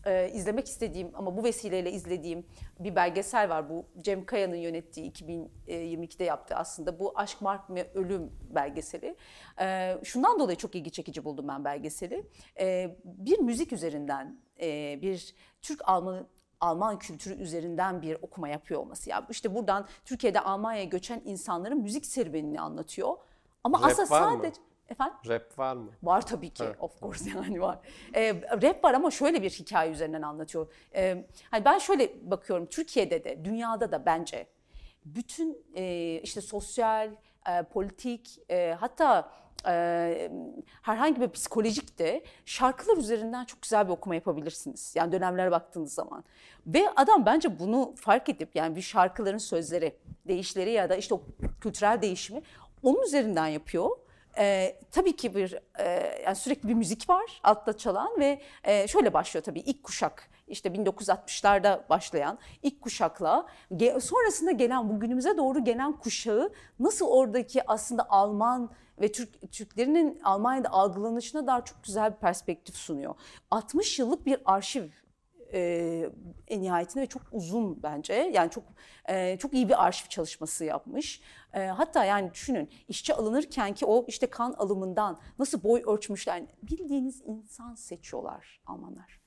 e, 0.06 0.30
izlemek 0.35 0.66
istediğim 0.66 1.11
ama 1.14 1.37
bu 1.37 1.44
vesileyle 1.44 1.92
izlediğim 1.92 2.47
bir 2.80 2.97
belgesel 2.97 3.49
var. 3.49 3.70
Bu 3.70 3.87
Cem 3.99 4.26
Kaya'nın 4.26 4.56
yönettiği 4.56 5.12
2022'de 5.12 6.25
yaptığı 6.25 6.54
aslında 6.54 6.99
bu 6.99 7.12
Aşk, 7.18 7.40
Mark 7.40 7.70
ve 7.70 7.90
Ölüm 7.94 8.32
belgeseli. 8.50 9.16
E, 9.61 9.97
şundan 10.04 10.38
dolayı 10.38 10.59
çok 10.59 10.75
ilgi 10.75 10.90
çekici 10.90 11.25
buldum 11.25 11.49
ben 11.49 11.64
belgeseli. 11.64 12.26
E, 12.61 12.97
bir 13.04 13.38
müzik 13.38 13.73
üzerinden 13.73 14.40
e, 14.61 14.99
bir 15.02 15.35
Türk 15.62 15.88
Alman 16.61 16.99
kültürü 16.99 17.35
üzerinden 17.35 18.02
bir 18.02 18.17
okuma 18.23 18.49
yapıyor 18.49 18.81
olması. 18.81 19.11
Ya 19.11 19.26
işte 19.31 19.55
buradan 19.55 19.87
Türkiye'de 20.05 20.40
Almanya'ya 20.40 20.85
göçen 20.85 21.23
insanların 21.25 21.79
müzik 21.79 22.07
serüvenini 22.07 22.61
anlatıyor. 22.61 23.17
Ama 23.64 23.79
Rap 23.79 23.85
aslında 23.87 24.11
var 24.11 24.33
mı? 24.33 24.43
sadece 24.43 24.61
efendim 24.88 25.17
Rap 25.29 25.59
var 25.59 25.76
mı? 25.76 25.90
Var 26.02 26.26
tabii 26.26 26.50
ki. 26.50 26.64
Evet. 26.64 26.76
Of 26.81 27.00
course 27.00 27.31
yani 27.31 27.61
var. 27.61 27.79
Ee, 28.14 28.35
rap 28.62 28.85
var 28.85 28.95
ama 28.95 29.11
şöyle 29.11 29.43
bir 29.43 29.50
hikaye 29.50 29.90
üzerinden 29.90 30.23
anlatıyor. 30.23 30.73
Ee, 30.95 31.26
hani 31.50 31.64
ben 31.64 31.79
şöyle 31.79 32.31
bakıyorum. 32.31 32.67
Türkiye'de 32.67 33.25
de, 33.25 33.45
dünyada 33.45 33.93
da 33.93 34.07
bence 34.07 34.47
bütün 35.05 35.59
e, 35.75 36.14
işte 36.23 36.40
sosyal, 36.40 37.11
e, 37.49 37.62
politik, 37.62 38.38
e, 38.50 38.76
hatta 38.81 39.33
e, 39.67 40.31
herhangi 40.83 41.21
bir 41.21 41.29
psikolojik 41.29 41.99
de 41.99 42.25
şarkılar 42.45 42.97
üzerinden 42.97 43.45
çok 43.45 43.62
güzel 43.62 43.87
bir 43.87 43.93
okuma 43.93 44.14
yapabilirsiniz. 44.14 44.93
Yani 44.97 45.12
dönemlere 45.12 45.50
baktığınız 45.50 45.95
zaman. 45.95 46.25
Ve 46.67 46.83
adam 46.97 47.26
bence 47.26 47.59
bunu 47.59 47.95
fark 47.97 48.29
edip 48.29 48.57
yani 48.57 48.76
bir 48.76 48.83
şarkıların 48.83 49.38
sözleri, 49.38 49.97
değişleri 50.29 50.71
ya 50.71 50.88
da 50.90 50.97
işte 50.97 51.14
o 51.14 51.23
kültürel 51.61 52.02
değişimi 52.02 52.43
onun 52.83 53.02
üzerinden 53.02 53.47
yapıyor. 53.47 53.90
Ee, 54.38 54.76
tabii 54.90 55.17
ki 55.17 55.35
bir 55.35 55.59
e, 55.79 55.85
yani 56.25 56.37
sürekli 56.37 56.69
bir 56.69 56.75
müzik 56.75 57.09
var 57.11 57.40
altta 57.45 57.76
çalan 57.76 58.21
ve 58.21 58.40
e, 58.64 58.88
şöyle 58.88 59.12
başlıyor 59.12 59.45
tabii 59.45 59.61
ilk 59.61 59.83
kuşak 59.83 60.31
işte 60.50 60.69
1960'larda 60.69 61.88
başlayan 61.88 62.38
ilk 62.62 62.81
kuşakla 62.81 63.47
sonrasında 64.00 64.50
gelen 64.50 64.88
bugünümüze 64.88 65.37
doğru 65.37 65.64
gelen 65.64 65.93
kuşağı 65.93 66.52
nasıl 66.81 67.07
oradaki 67.07 67.71
aslında 67.71 68.11
Alman 68.11 68.71
ve 69.00 69.12
Türk 69.12 69.52
Türklerinin 69.52 70.21
Almanya'da 70.25 70.71
algılanışına 70.71 71.47
dair 71.47 71.62
çok 71.62 71.85
güzel 71.85 72.12
bir 72.12 72.16
perspektif 72.16 72.76
sunuyor. 72.76 73.14
60 73.50 73.99
yıllık 73.99 74.26
bir 74.26 74.40
arşiv 74.45 74.85
e, 75.52 76.11
en 76.49 76.62
nihayetinde 76.62 77.02
ve 77.02 77.07
çok 77.07 77.23
uzun 77.33 77.83
bence. 77.83 78.14
Yani 78.14 78.50
çok 78.50 78.64
e, 79.09 79.38
çok 79.38 79.54
iyi 79.54 79.69
bir 79.69 79.85
arşiv 79.85 80.09
çalışması 80.09 80.64
yapmış. 80.64 81.21
E, 81.54 81.66
hatta 81.66 82.04
yani 82.04 82.35
düşünün 82.35 82.71
işçi 82.88 83.14
alınırken 83.14 83.75
ki 83.75 83.87
o 83.87 84.04
işte 84.09 84.26
kan 84.26 84.52
alımından 84.52 85.19
nasıl 85.38 85.62
boy 85.62 85.83
ölçmüşler. 85.87 86.42
Bildiğiniz 86.62 87.23
insan 87.26 87.75
seçiyorlar 87.75 88.61
Almanlar. 88.66 89.21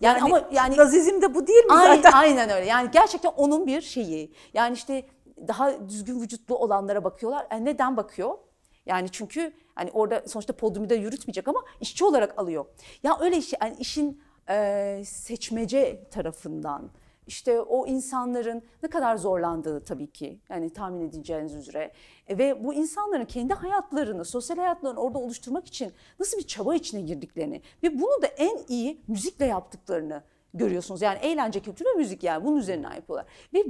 Yani, 0.00 0.18
Yani 0.20 0.22
ama 0.22 0.48
yani 0.52 0.76
Nazizm 0.76 1.22
de 1.22 1.34
bu 1.34 1.46
değil 1.46 1.64
mi 1.64 1.72
Aynen, 1.72 1.96
zaten? 1.96 2.18
aynen 2.18 2.50
öyle. 2.50 2.66
Yani 2.66 2.90
gerçekten 2.90 3.30
onun 3.36 3.66
bir 3.66 3.80
şeyi. 3.80 4.34
Yani 4.54 4.74
işte 4.74 5.06
daha 5.48 5.88
düzgün 5.88 6.20
vücutlu 6.20 6.56
olanlara 6.58 7.04
bakıyorlar. 7.04 7.46
Yani 7.50 7.64
neden 7.64 7.96
bakıyor? 7.96 8.38
Yani 8.86 9.08
çünkü 9.12 9.52
hani 9.74 9.90
orada 9.90 10.22
sonuçta 10.26 10.52
podyumu 10.52 10.90
da 10.90 10.94
yürütmeyecek 10.94 11.48
ama 11.48 11.64
işçi 11.80 12.04
olarak 12.04 12.38
alıyor. 12.38 12.64
Ya 13.02 13.18
öyle 13.20 13.36
iş, 13.36 13.52
yani 13.62 13.76
işin 13.78 14.22
e, 14.48 15.02
seçmece 15.04 16.04
tarafından 16.10 16.90
işte 17.26 17.60
o 17.60 17.86
insanların 17.86 18.62
ne 18.82 18.88
kadar 18.88 19.16
zorlandığı 19.16 19.84
tabii 19.84 20.10
ki 20.12 20.40
yani 20.48 20.70
tahmin 20.70 21.08
edeceğiniz 21.08 21.54
üzere 21.54 21.92
E, 22.28 22.38
ve 22.38 22.64
bu 22.64 22.74
insanların 22.74 23.24
kendi 23.24 23.54
hayatlarını, 23.54 24.24
sosyal 24.24 24.56
hayatlarını 24.56 25.00
orada 25.00 25.18
oluşturmak 25.18 25.66
için 25.66 25.92
nasıl 26.20 26.38
bir 26.38 26.46
çaba 26.46 26.74
içine 26.74 27.00
girdiklerini 27.00 27.62
ve 27.82 28.00
bunu 28.00 28.22
da 28.22 28.26
en 28.26 28.58
iyi 28.68 29.00
müzikle 29.08 29.46
yaptıklarını 29.46 30.22
görüyorsunuz. 30.54 31.02
Yani 31.02 31.18
eğlence 31.18 31.60
kültürü 31.60 31.88
ve 31.88 31.98
müzik 31.98 32.22
yani 32.22 32.44
bunun 32.44 32.56
üzerinden 32.56 32.94
yapıyorlar. 32.94 33.26
Ve 33.54 33.64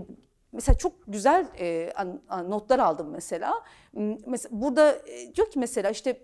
mesela 0.52 0.78
çok 0.78 0.92
güzel 1.06 1.46
e, 1.58 1.92
an- 1.96 2.20
an- 2.28 2.50
notlar 2.50 2.78
aldım 2.78 3.08
mesela. 3.10 3.54
Mesela 4.26 4.60
burada 4.60 4.92
e, 4.92 5.34
diyor 5.34 5.50
ki 5.50 5.58
mesela 5.58 5.90
işte 5.90 6.20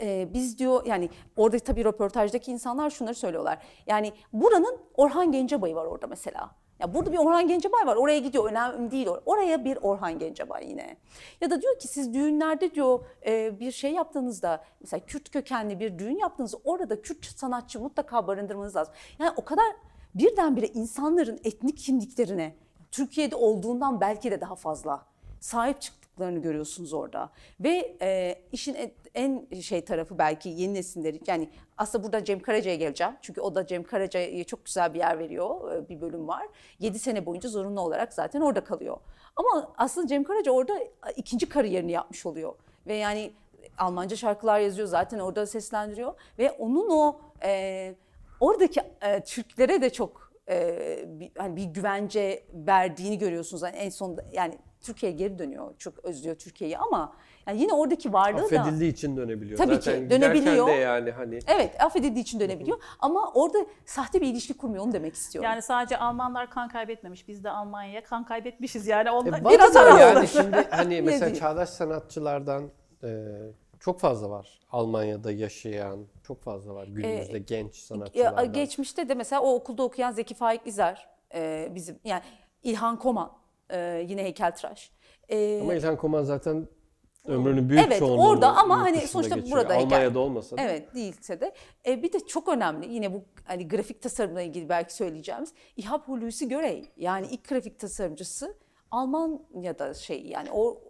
e, 0.00 0.28
biz 0.34 0.58
diyor 0.58 0.86
yani 0.86 1.10
orada 1.36 1.58
tabii 1.58 1.84
röportajdaki 1.84 2.52
insanlar 2.52 2.90
şunları 2.90 3.14
söylüyorlar. 3.14 3.58
Yani 3.86 4.12
buranın 4.32 4.78
Orhan 4.94 5.32
Gencebay 5.32 5.76
var 5.76 5.86
orada 5.86 6.06
mesela. 6.06 6.50
Ya 6.78 6.94
burada 6.94 7.12
bir 7.12 7.18
Orhan 7.18 7.48
Gencebay 7.48 7.86
var. 7.86 7.96
Oraya 7.96 8.18
gidiyor. 8.18 8.50
Önemli 8.50 8.90
değil. 8.90 9.08
Oraya 9.26 9.64
bir 9.64 9.78
Orhan 9.82 10.18
Gencebay 10.18 10.68
yine. 10.68 10.96
Ya 11.40 11.50
da 11.50 11.62
diyor 11.62 11.78
ki 11.78 11.88
siz 11.88 12.14
düğünlerde 12.14 12.74
diyor 12.74 13.00
e, 13.26 13.60
bir 13.60 13.72
şey 13.72 13.92
yaptığınızda 13.92 14.64
mesela 14.80 15.00
Kürt 15.06 15.30
kökenli 15.30 15.80
bir 15.80 15.98
düğün 15.98 16.18
yaptığınızda 16.18 16.56
orada 16.64 17.02
Kürt 17.02 17.24
sanatçı 17.24 17.80
mutlaka 17.80 18.26
barındırmanız 18.26 18.76
lazım. 18.76 18.94
Yani 19.18 19.30
o 19.36 19.44
kadar 19.44 19.66
birdenbire 20.14 20.66
insanların 20.66 21.40
etnik 21.44 21.78
kimliklerine 21.78 22.54
Türkiye'de 22.92 23.36
olduğundan 23.36 24.00
belki 24.00 24.30
de 24.30 24.40
daha 24.40 24.54
fazla 24.54 25.06
sahip 25.40 25.80
çıktıklarını 25.80 26.38
görüyorsunuz 26.38 26.92
orada. 26.92 27.30
Ve 27.60 27.96
e, 28.02 28.38
işin 28.52 28.76
en, 29.14 29.60
şey 29.60 29.84
tarafı 29.84 30.18
belki 30.18 30.48
yeni 30.48 30.74
nesilleri 30.74 31.20
yani 31.26 31.48
aslında 31.78 32.04
burada 32.04 32.24
Cem 32.24 32.40
Karaca'ya 32.40 32.76
geleceğim. 32.76 33.12
Çünkü 33.22 33.40
o 33.40 33.54
da 33.54 33.66
Cem 33.66 33.84
Karaca'ya 33.84 34.44
çok 34.44 34.64
güzel 34.64 34.94
bir 34.94 34.98
yer 34.98 35.18
veriyor. 35.18 35.72
e, 35.74 35.88
Bir 35.88 36.00
bölüm 36.00 36.28
var. 36.28 36.46
7 36.78 36.98
sene 36.98 37.26
boyunca 37.26 37.48
zorunlu 37.48 37.80
olarak 37.80 38.12
zaten 38.12 38.40
orada 38.40 38.64
kalıyor. 38.64 38.96
Ama 39.36 39.72
aslında 39.76 40.06
Cem 40.06 40.24
Karaca 40.24 40.50
orada 40.52 40.74
ikinci 41.16 41.48
kariyerini 41.48 41.92
yapmış 41.92 42.26
oluyor. 42.26 42.54
Ve 42.86 42.94
yani 42.94 43.32
Almanca 43.78 44.16
şarkılar 44.16 44.60
yazıyor 44.60 44.88
zaten 44.88 45.18
orada 45.18 45.46
seslendiriyor. 45.46 46.14
Ve 46.38 46.50
onun 46.50 46.90
o 46.90 47.20
e, 47.44 47.94
oradaki 48.40 48.80
e, 49.00 49.20
Türklere 49.24 49.82
de 49.82 49.90
çok 49.90 50.21
e, 50.50 51.04
bir, 51.06 51.30
hani 51.38 51.56
bir 51.56 51.64
güvence 51.64 52.44
verdiğini 52.52 53.18
görüyorsunuz. 53.18 53.62
Yani 53.62 53.76
en 53.76 53.90
sonunda 53.90 54.24
yani 54.32 54.58
Türkiye'ye 54.80 55.18
geri 55.18 55.38
dönüyor. 55.38 55.74
Çok 55.78 56.04
özlüyor 56.04 56.36
Türkiye'yi 56.36 56.78
ama 56.78 57.12
yani 57.46 57.60
yine 57.60 57.72
oradaki 57.72 58.12
varlığı 58.12 58.50
da 58.50 58.60
Affedildiği 58.60 58.92
için 58.92 59.16
dönebiliyor. 59.16 59.58
Tabii 59.58 59.76
ki, 59.76 59.82
Zaten 59.82 60.10
dönebiliyor. 60.10 60.54
giderken 60.54 60.66
de 60.66 60.80
yani 60.80 61.10
hani 61.10 61.38
evet 61.46 61.82
affedildiği 61.82 62.22
için 62.22 62.40
dönebiliyor 62.40 62.78
ama 62.98 63.32
orada 63.34 63.58
sahte 63.84 64.20
bir 64.20 64.26
ilişki 64.26 64.54
kurmuyor 64.56 64.84
onu 64.84 64.92
demek 64.92 65.14
istiyorum. 65.14 65.50
Yani 65.50 65.62
sadece 65.62 65.96
Almanlar 65.96 66.50
kan 66.50 66.68
kaybetmemiş. 66.68 67.28
Biz 67.28 67.44
de 67.44 67.50
Almanya'ya 67.50 68.04
kan 68.04 68.24
kaybetmişiz. 68.24 68.86
Yani 68.86 69.10
onlar 69.10 69.40
E, 69.40 69.44
biraz 69.44 69.74
yani 69.74 70.28
şimdi 70.28 70.66
hani 70.70 71.02
mesela 71.02 71.34
çağdaş 71.34 71.68
sanatçılardan 71.68 72.70
e, 73.02 73.08
çok 73.82 74.00
fazla 74.00 74.30
var. 74.30 74.60
Almanya'da 74.72 75.32
yaşayan 75.32 76.06
çok 76.26 76.42
fazla 76.42 76.74
var 76.74 76.86
günümüzde 76.86 77.38
genç 77.38 77.74
Ya, 77.78 77.82
sanatçılardan. 77.86 78.52
geçmişte 78.52 79.08
de 79.08 79.14
mesela 79.14 79.42
o 79.42 79.54
okulda 79.54 79.82
okuyan 79.82 80.12
Zeki 80.12 80.34
Faik 80.34 80.66
İzer 80.66 81.08
e, 81.34 81.68
bizim 81.74 81.98
yani 82.04 82.22
İlhan 82.62 82.98
Koman 82.98 83.32
e, 83.70 84.04
yine 84.08 84.22
heykeltıraş. 84.22 84.90
E, 85.28 85.60
Ama 85.62 85.74
İlhan 85.74 85.96
Koman 85.96 86.22
zaten 86.22 86.68
ömrünün 87.26 87.68
büyük 87.68 87.84
Evet, 87.86 87.98
çoğunluğunu 87.98 88.28
orada 88.28 88.56
ama 88.56 88.80
hani 88.80 89.00
sonuçta 89.00 89.34
geçiriyor. 89.34 89.58
burada 89.58 89.74
heykel- 89.74 89.84
Almanya'da 89.84 90.18
olmasa 90.18 90.56
da. 90.56 90.62
Evet 90.62 90.94
değilse 90.94 91.40
de. 91.40 91.54
E, 91.86 92.02
bir 92.02 92.12
de 92.12 92.20
çok 92.26 92.48
önemli 92.48 92.92
yine 92.94 93.12
bu 93.12 93.22
hani 93.44 93.68
grafik 93.68 94.02
tasarımla 94.02 94.42
ilgili 94.42 94.68
belki 94.68 94.94
söyleyeceğimiz 94.94 95.52
İhab 95.76 96.02
Hulusi 96.02 96.48
Görey. 96.48 96.90
Yani 96.96 97.26
ilk 97.30 97.48
grafik 97.48 97.78
tasarımcısı 97.80 98.56
Almanya'da 98.90 99.94
şey 99.94 100.26
yani 100.26 100.48
o 100.52 100.80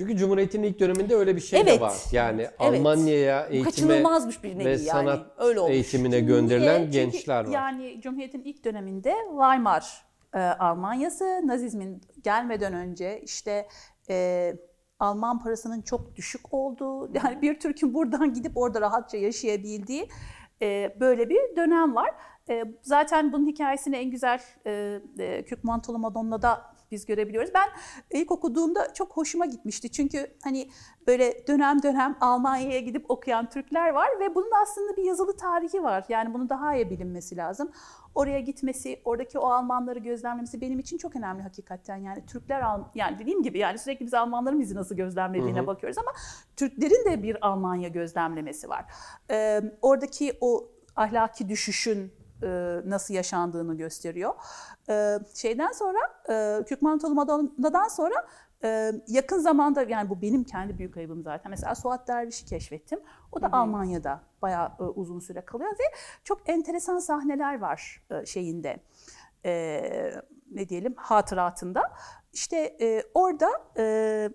Çünkü 0.00 0.16
Cumhuriyet'in 0.16 0.62
ilk 0.62 0.80
döneminde 0.80 1.14
öyle 1.14 1.36
bir 1.36 1.40
şey 1.40 1.66
de 1.66 1.70
Evet. 1.70 1.80
var. 1.80 1.94
Yani 2.12 2.48
Almanya'ya 2.58 3.46
bu 3.50 3.52
eğitime 3.52 3.70
kaçınılmazmış 3.70 4.44
bir 4.44 4.58
nevi 4.58 4.64
ve 4.64 4.70
yani. 4.70 4.78
sanat 4.78 5.26
Öyle 5.38 5.60
olmuş. 5.60 5.74
eğitimine 5.74 6.20
gönderilen 6.20 6.80
Niye? 6.80 6.92
Çünkü 6.92 6.92
gençler 6.92 7.44
var. 7.44 7.50
Yani 7.50 8.00
Cumhuriyet'in 8.00 8.42
ilk 8.42 8.64
döneminde 8.64 9.14
Weimar 9.30 10.02
e, 10.34 10.38
Almanyası, 10.38 11.40
Nazizmin 11.44 12.00
gelmeden 12.24 12.74
önce 12.74 13.20
işte 13.24 13.68
e, 14.10 14.56
Alman 14.98 15.38
parasının 15.38 15.82
çok 15.82 16.16
düşük 16.16 16.54
olduğu, 16.54 17.10
yani 17.14 17.42
bir 17.42 17.60
Türk'ün 17.60 17.94
buradan 17.94 18.32
gidip 18.34 18.56
orada 18.56 18.80
rahatça 18.80 19.16
yaşayabildiği 19.16 20.08
e, 20.62 20.96
böyle 21.00 21.28
bir 21.28 21.56
dönem 21.56 21.94
var. 21.94 22.10
E, 22.50 22.64
zaten 22.82 23.32
bunun 23.32 23.46
hikayesini 23.46 23.96
en 23.96 24.10
güzel 24.10 24.40
e, 24.66 25.00
e, 25.18 25.44
Kürk 25.44 25.64
Mantolu 25.64 25.98
Madonna'da 25.98 26.69
biz 26.90 27.06
görebiliyoruz. 27.06 27.50
Ben 27.54 27.68
ilk 28.10 28.30
okuduğumda 28.30 28.94
çok 28.94 29.16
hoşuma 29.16 29.46
gitmişti. 29.46 29.90
Çünkü 29.90 30.26
hani 30.44 30.70
böyle 31.06 31.46
dönem 31.46 31.82
dönem 31.82 32.16
Almanya'ya 32.20 32.80
gidip 32.80 33.10
okuyan 33.10 33.48
Türkler 33.48 33.90
var 33.90 34.08
ve 34.20 34.34
bunun 34.34 34.50
aslında 34.62 34.96
bir 34.96 35.04
yazılı 35.04 35.36
tarihi 35.36 35.82
var. 35.82 36.04
Yani 36.08 36.34
bunu 36.34 36.48
daha 36.48 36.76
iyi 36.76 36.90
bilinmesi 36.90 37.36
lazım. 37.36 37.70
Oraya 38.14 38.40
gitmesi, 38.40 39.00
oradaki 39.04 39.38
o 39.38 39.46
Almanları 39.46 39.98
gözlemlemesi 39.98 40.60
benim 40.60 40.78
için 40.78 40.98
çok 40.98 41.16
önemli 41.16 41.42
hakikaten. 41.42 41.96
Yani 41.96 42.26
Türkler, 42.26 42.64
yani 42.94 43.18
dediğim 43.18 43.42
gibi 43.42 43.58
yani 43.58 43.78
sürekli 43.78 44.06
biz 44.06 44.14
Almanların 44.14 44.60
bizi 44.60 44.74
nasıl 44.74 44.96
gözlemlediğine 44.96 45.66
bakıyoruz 45.66 45.98
ama 45.98 46.12
Türklerin 46.56 47.04
de 47.10 47.22
bir 47.22 47.46
Almanya 47.46 47.88
gözlemlemesi 47.88 48.68
var. 48.68 48.84
Ee, 49.30 49.60
oradaki 49.82 50.38
o 50.40 50.68
ahlaki 50.96 51.48
düşüşün 51.48 52.12
e, 52.42 52.80
nasıl 52.84 53.14
yaşandığını 53.14 53.76
gösteriyor. 53.76 54.34
E, 54.88 55.18
şeyden 55.34 55.72
sonra 55.72 55.98
e, 56.30 56.64
Kürk 56.64 56.82
Mantolu 56.82 57.14
Madonna'dan 57.14 57.88
sonra 57.88 58.26
e, 58.64 58.92
yakın 59.08 59.38
zamanda 59.38 59.82
yani 59.82 60.10
bu 60.10 60.22
benim 60.22 60.44
kendi 60.44 60.78
büyük 60.78 60.96
ayıbım 60.96 61.22
zaten. 61.22 61.50
Mesela 61.50 61.74
Suat 61.74 62.08
Derviş'i 62.08 62.44
keşfettim. 62.44 63.00
O 63.32 63.42
da 63.42 63.52
Almanya'da 63.52 64.20
bayağı 64.42 64.72
e, 64.80 64.82
uzun 64.82 65.20
süre 65.20 65.40
kalıyor 65.40 65.70
ve 65.70 65.96
çok 66.24 66.48
enteresan 66.48 66.98
sahneler 66.98 67.60
var 67.60 68.02
e, 68.10 68.26
şeyinde. 68.26 68.80
E, 69.44 69.82
ne 70.50 70.68
diyelim 70.68 70.94
hatıratında. 70.96 71.82
İşte 72.32 72.76
e, 72.80 73.02
orada 73.14 73.48
e, 73.78 74.28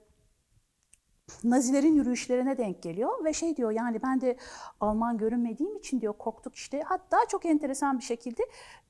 Nazilerin 1.44 1.96
yürüyüşlerine 1.96 2.58
denk 2.58 2.84
geliyor 2.84 3.26
ve 3.26 3.34
şey 3.34 3.58
diyor 3.58 3.72
yani 3.72 4.04
ben 4.04 4.22
de 4.22 4.38
Alman 4.80 5.18
görünmediğim 5.18 5.76
için 5.76 6.02
diyor 6.02 6.14
korktuk 6.14 6.56
işte 6.56 6.82
hatta 6.86 7.18
çok 7.30 7.46
enteresan 7.46 7.98
bir 7.98 8.04
şekilde 8.04 8.44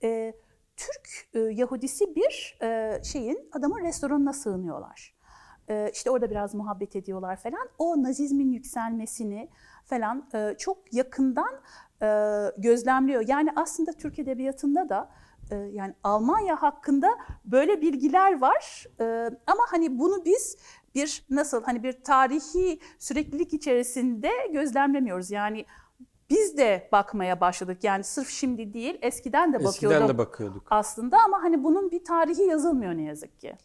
e, 0.03 0.33
Türk 0.77 1.27
e, 1.33 1.39
Yahudisi 1.39 2.15
bir 2.15 2.57
e, 2.61 3.01
şeyin 3.03 3.49
adamın 3.51 3.83
restoranına 3.83 4.33
sığınıyorlar. 4.33 5.15
E, 5.69 5.91
işte 5.93 6.11
orada 6.11 6.29
biraz 6.29 6.55
muhabbet 6.55 6.95
ediyorlar 6.95 7.35
falan. 7.35 7.69
O 7.77 8.03
nazizmin 8.03 8.51
yükselmesini 8.51 9.49
falan 9.85 10.29
e, 10.33 10.55
çok 10.57 10.93
yakından 10.93 11.61
e, 12.01 12.07
gözlemliyor. 12.57 13.23
Yani 13.27 13.49
aslında 13.55 13.91
Türk 13.91 14.19
Edebiyatı'nda 14.19 14.89
da 14.89 15.09
e, 15.51 15.55
yani 15.55 15.93
Almanya 16.03 16.61
hakkında 16.61 17.07
böyle 17.45 17.81
bilgiler 17.81 18.41
var. 18.41 18.85
E, 18.99 19.03
ama 19.47 19.63
hani 19.69 19.99
bunu 19.99 20.25
biz 20.25 20.57
bir 20.95 21.25
nasıl 21.29 21.63
hani 21.63 21.83
bir 21.83 22.03
tarihi 22.03 22.79
süreklilik 22.99 23.53
içerisinde 23.53 24.29
gözlemlemiyoruz. 24.53 25.31
Yani 25.31 25.65
biz 26.29 26.57
de 26.57 26.89
bakmaya 26.91 27.41
başladık. 27.41 27.83
Yani 27.83 28.03
sırf 28.03 28.29
şimdi 28.29 28.73
değil, 28.73 28.97
eskiden 29.01 29.49
de 29.53 29.57
bakıyorduk 29.63 29.75
Eskiden 29.91 30.07
de 30.07 30.17
bakıyorduk. 30.17 30.67
aslında 30.69 31.17
ama 31.25 31.43
hani 31.43 31.63
bunun 31.63 31.91
bir 31.91 32.03
tarihi 32.03 32.41
yazılmıyor 32.41 32.93
ne 32.97 33.03
yazık 33.03 33.39
ki. 33.39 33.55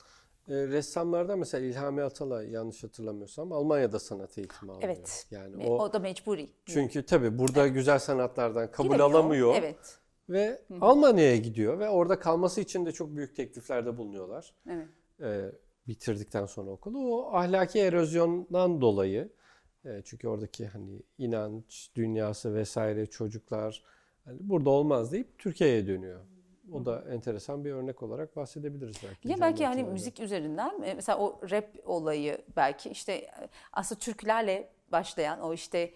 E, 0.48 0.54
ressamlardan 0.54 1.38
mesela 1.38 1.66
İlhami 1.66 2.02
Atalay 2.02 2.50
yanlış 2.50 2.84
hatırlamıyorsam 2.84 3.52
Almanya'da 3.52 3.98
sanat 3.98 4.38
eğitimi 4.38 4.72
alıyor. 4.72 4.84
Evet. 4.90 5.26
Yani 5.30 5.66
o, 5.66 5.78
o 5.78 5.92
da 5.92 5.98
mecburi. 5.98 6.50
çünkü 6.66 7.06
tabii 7.06 7.38
burada 7.38 7.68
güzel 7.68 7.98
sanatlardan 7.98 8.70
kabul 8.70 8.88
Giremiyor. 8.88 9.10
alamıyor 9.10 9.54
Evet. 9.58 9.98
ve 10.28 10.62
Almanya'ya 10.80 11.36
gidiyor 11.36 11.78
ve 11.78 11.88
orada 11.88 12.18
kalması 12.18 12.60
için 12.60 12.86
de 12.86 12.92
çok 12.92 13.16
büyük 13.16 13.36
tekliflerde 13.36 13.96
bulunuyorlar. 13.96 14.54
Evet. 14.68 14.86
e, 15.20 15.52
bitirdikten 15.90 16.46
sonra 16.46 16.70
okulu. 16.70 17.14
O 17.14 17.34
ahlaki 17.34 17.78
erozyondan 17.78 18.80
dolayı 18.80 19.28
e, 19.84 20.02
çünkü 20.04 20.28
oradaki 20.28 20.66
hani 20.66 21.02
inanç 21.18 21.90
dünyası 21.94 22.54
vesaire 22.54 23.06
çocuklar 23.06 23.84
hani 24.24 24.38
burada 24.40 24.70
olmaz 24.70 25.12
deyip 25.12 25.38
Türkiye'ye 25.38 25.86
dönüyor. 25.86 26.20
O 26.72 26.84
da 26.86 27.04
enteresan 27.10 27.64
bir 27.64 27.72
örnek 27.72 28.02
olarak 28.02 28.36
bahsedebiliriz 28.36 28.96
belki. 29.02 29.28
Ya 29.28 29.36
belki 29.40 29.64
Bey'den. 29.64 29.92
müzik 29.92 30.20
üzerinden 30.20 30.82
e, 30.82 30.94
mesela 30.94 31.18
o 31.18 31.40
rap 31.50 31.68
olayı 31.84 32.38
belki 32.56 32.90
işte 32.90 33.12
e, 33.12 33.30
aslında 33.72 33.98
türkülerle 33.98 34.68
başlayan 34.92 35.40
o 35.40 35.54
işte 35.54 35.94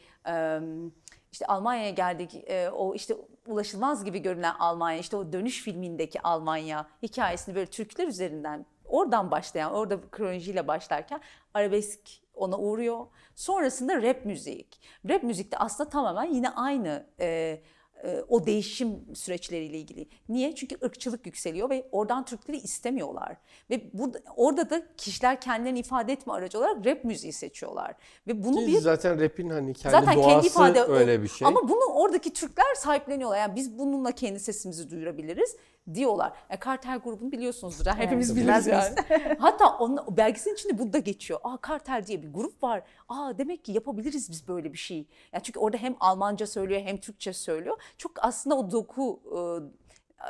işte 1.33 1.47
Almanya'ya 1.47 1.91
geldik 1.91 2.45
o 2.73 2.95
işte 2.95 3.17
ulaşılmaz 3.47 4.05
gibi 4.05 4.23
görünen 4.23 4.55
Almanya 4.59 4.99
işte 4.99 5.17
o 5.17 5.33
dönüş 5.33 5.63
filmindeki 5.63 6.21
Almanya 6.23 6.89
hikayesini 7.03 7.55
böyle 7.55 7.67
türküler 7.67 8.09
üzerinden 8.09 8.67
oradan 8.85 9.31
başlayan 9.31 9.73
orada 9.73 10.01
kronolojiyle 10.11 10.69
başlarken 10.69 11.21
arabesk 11.55 12.01
ona 12.35 12.59
uğruyor. 12.59 13.07
Sonrasında 13.35 14.03
rap 14.03 14.25
müzik. 14.25 14.81
Rap 15.09 15.23
müzikte 15.23 15.59
aslında 15.59 15.91
tamamen 15.91 16.35
yine 16.35 16.51
aynı 16.51 17.07
e, 17.21 17.61
e, 18.05 18.25
o 18.29 18.47
değişim 18.47 19.15
süreçleriyle 19.15 19.79
ilgili. 19.79 20.09
Niye? 20.29 20.55
Çünkü 20.55 20.77
ırkçılık 20.85 21.27
yükseliyor 21.27 21.71
ve 21.71 21.89
oradan 21.93 22.25
Türkleri 22.25 22.57
istemiyorlar. 22.57 23.37
Ve 23.71 23.81
burada 23.93 24.19
orada 24.37 24.71
da 24.71 24.83
kişiler 24.97 25.41
kendilerini 25.41 25.79
ifade 25.79 26.13
etme 26.13 26.33
aracı 26.33 26.59
olarak 26.59 26.87
rap 26.87 27.05
müziği 27.05 27.33
seçiyorlar. 27.33 27.95
Ve 28.27 28.45
bunu 28.45 28.61
Ki 28.61 28.67
bir 28.67 28.79
zaten 28.79 29.21
rap'in 29.21 29.51
hani 29.51 29.75
kendi 29.75 29.93
zaten 29.93 30.15
doğası 30.17 30.29
kendi 30.29 30.47
ifade 30.47 30.83
öyle 30.83 31.23
bir 31.23 31.29
şey. 31.29 31.49
Ama 31.49 31.69
bunu 31.69 31.85
oradaki 31.95 32.33
Türkler 32.33 32.75
sahipleniyorlar. 32.77 33.39
Yani 33.39 33.57
biz 33.57 33.79
bununla 33.79 34.13
kendi 34.13 34.41
sesimizi 34.41 34.91
duyurabiliriz 34.91 35.57
diyorlar. 35.95 36.33
E, 36.51 36.57
Kartel 36.57 36.99
grubunu 36.99 37.33
biliyorsunuzdur. 37.33 37.87
Yani 37.87 37.99
hepimiz 37.99 38.37
biliriz 38.37 38.67
yani. 38.67 38.95
Hatta 39.39 39.79
onun 39.79 40.17
belgeselin 40.17 40.55
içinde 40.55 40.79
bu 40.79 40.93
da 40.93 40.99
geçiyor. 40.99 41.41
Aa 41.45 41.57
Kartel 41.57 42.07
diye 42.07 42.23
bir 42.23 42.33
grup 42.33 42.63
var. 42.63 42.83
Aa 43.09 43.39
demek 43.39 43.65
ki 43.65 43.73
yapabiliriz 43.73 44.31
biz 44.31 44.49
böyle 44.49 44.73
bir 44.73 44.79
şey. 44.79 45.07
Yani 45.33 45.43
çünkü 45.43 45.59
orada 45.59 45.77
hem 45.77 45.97
Almanca 46.01 46.47
söylüyor 46.47 46.81
hem 46.81 46.97
Türkçe 46.97 47.33
söylüyor. 47.33 47.77
Çok 47.99 48.13
aslında 48.17 48.57
o 48.57 48.71
doku 48.71 49.21
e, 49.37 49.39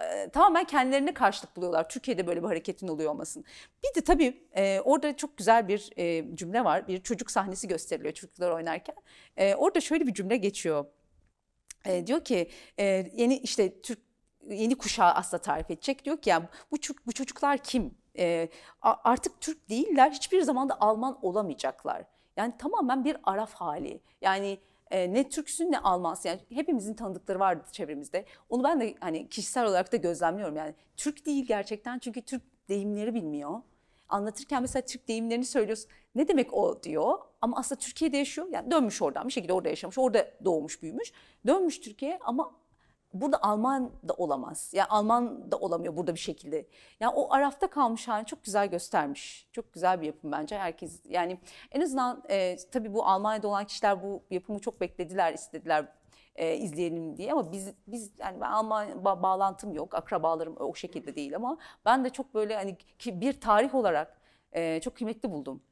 e, 0.02 0.28
tamamen 0.28 0.64
kendilerine 0.64 1.14
karşılık 1.14 1.56
buluyorlar. 1.56 1.88
Türkiye'de 1.88 2.26
böyle 2.26 2.42
bir 2.42 2.46
hareketin 2.46 2.88
oluyor 2.88 3.10
olmasın. 3.10 3.44
Bir 3.84 4.00
de 4.00 4.04
tabii 4.04 4.46
e, 4.56 4.80
orada 4.80 5.16
çok 5.16 5.36
güzel 5.36 5.68
bir 5.68 5.90
e, 5.96 6.36
cümle 6.36 6.64
var. 6.64 6.88
Bir 6.88 7.02
çocuk 7.02 7.30
sahnesi 7.30 7.68
gösteriliyor 7.68 8.14
çocuklar 8.14 8.50
oynarken. 8.50 8.96
E, 9.36 9.54
orada 9.54 9.80
şöyle 9.80 10.06
bir 10.06 10.14
cümle 10.14 10.36
geçiyor. 10.36 10.84
E, 11.84 12.06
diyor 12.06 12.24
ki 12.24 12.50
e, 12.78 12.84
yeni 13.14 13.38
işte 13.38 13.80
Türk 13.80 13.98
yeni 14.48 14.74
kuşağı 14.74 15.12
aslında 15.12 15.42
tarif 15.42 15.70
edecek. 15.70 16.04
Diyor 16.04 16.16
ki 16.16 16.30
yani 16.30 16.44
bu, 16.70 16.76
bu 17.06 17.12
çocuklar 17.12 17.58
kim? 17.58 17.94
E, 18.18 18.48
artık 18.82 19.40
Türk 19.40 19.68
değiller. 19.68 20.10
Hiçbir 20.10 20.42
zaman 20.42 20.68
da 20.68 20.80
Alman 20.80 21.18
olamayacaklar. 21.22 22.04
Yani 22.36 22.54
tamamen 22.58 23.04
bir 23.04 23.16
araf 23.24 23.54
hali. 23.54 24.00
Yani 24.20 24.58
e, 24.90 25.12
ne 25.12 25.28
Türksün 25.28 25.72
ne 25.72 25.78
Almansın. 25.78 26.28
Yani 26.28 26.40
hepimizin 26.50 26.94
tanıdıkları 26.94 27.40
vardı 27.40 27.64
çevremizde. 27.72 28.24
Onu 28.48 28.64
ben 28.64 28.80
de 28.80 28.94
hani 29.00 29.28
kişisel 29.28 29.66
olarak 29.66 29.92
da 29.92 29.96
gözlemliyorum. 29.96 30.56
Yani 30.56 30.74
Türk 30.96 31.26
değil 31.26 31.46
gerçekten 31.46 31.98
çünkü 31.98 32.22
Türk 32.22 32.42
deyimleri 32.68 33.14
bilmiyor. 33.14 33.60
Anlatırken 34.08 34.62
mesela 34.62 34.84
Türk 34.86 35.08
deyimlerini 35.08 35.44
söylüyorsun. 35.44 35.90
Ne 36.14 36.28
demek 36.28 36.54
o 36.54 36.82
diyor 36.82 37.18
ama 37.40 37.56
aslında 37.56 37.78
Türkiye'de 37.78 38.16
yaşıyor. 38.16 38.48
Yani 38.52 38.70
dönmüş 38.70 39.02
oradan 39.02 39.28
bir 39.28 39.32
şekilde 39.32 39.52
orada 39.52 39.68
yaşamış, 39.68 39.98
orada 39.98 40.30
doğmuş 40.44 40.82
büyümüş. 40.82 41.12
Dönmüş 41.46 41.80
Türkiye'ye 41.80 42.18
ama 42.24 42.54
burada 43.14 43.42
Alman 43.42 43.90
da 44.08 44.12
olamaz. 44.12 44.70
Yani 44.74 44.88
Alman 44.88 45.52
da 45.52 45.56
olamıyor 45.56 45.96
burada 45.96 46.14
bir 46.14 46.20
şekilde. 46.20 46.66
Yani 47.00 47.12
o 47.14 47.32
arafta 47.32 47.66
kalmış 47.70 48.08
halini 48.08 48.26
çok 48.26 48.44
güzel 48.44 48.66
göstermiş. 48.66 49.48
Çok 49.52 49.72
güzel 49.72 50.00
bir 50.00 50.06
yapım 50.06 50.32
bence. 50.32 50.58
Herkes 50.58 51.00
yani 51.08 51.38
en 51.72 51.80
azından 51.80 52.22
e, 52.30 52.56
tabii 52.72 52.94
bu 52.94 53.06
Almanya'da 53.06 53.48
olan 53.48 53.64
kişiler 53.64 54.02
bu 54.02 54.22
yapımı 54.30 54.58
çok 54.58 54.80
beklediler, 54.80 55.32
istediler 55.32 55.86
e, 56.36 56.56
izleyelim 56.56 57.16
diye 57.16 57.32
ama 57.32 57.52
biz 57.52 57.72
biz 57.86 58.10
yani 58.18 58.40
ben 58.40 58.50
Alman 58.50 58.88
ba- 58.88 59.22
bağlantım 59.22 59.74
yok, 59.74 59.94
akrabalarım 59.94 60.56
o 60.56 60.74
şekilde 60.74 61.16
değil 61.16 61.36
ama 61.36 61.58
ben 61.84 62.04
de 62.04 62.10
çok 62.10 62.34
böyle 62.34 62.56
hani 62.56 62.76
ki 62.98 63.20
bir 63.20 63.40
tarih 63.40 63.74
olarak 63.74 64.20
e, 64.52 64.80
çok 64.80 64.96
kıymetli 64.96 65.30
buldum. 65.30 65.62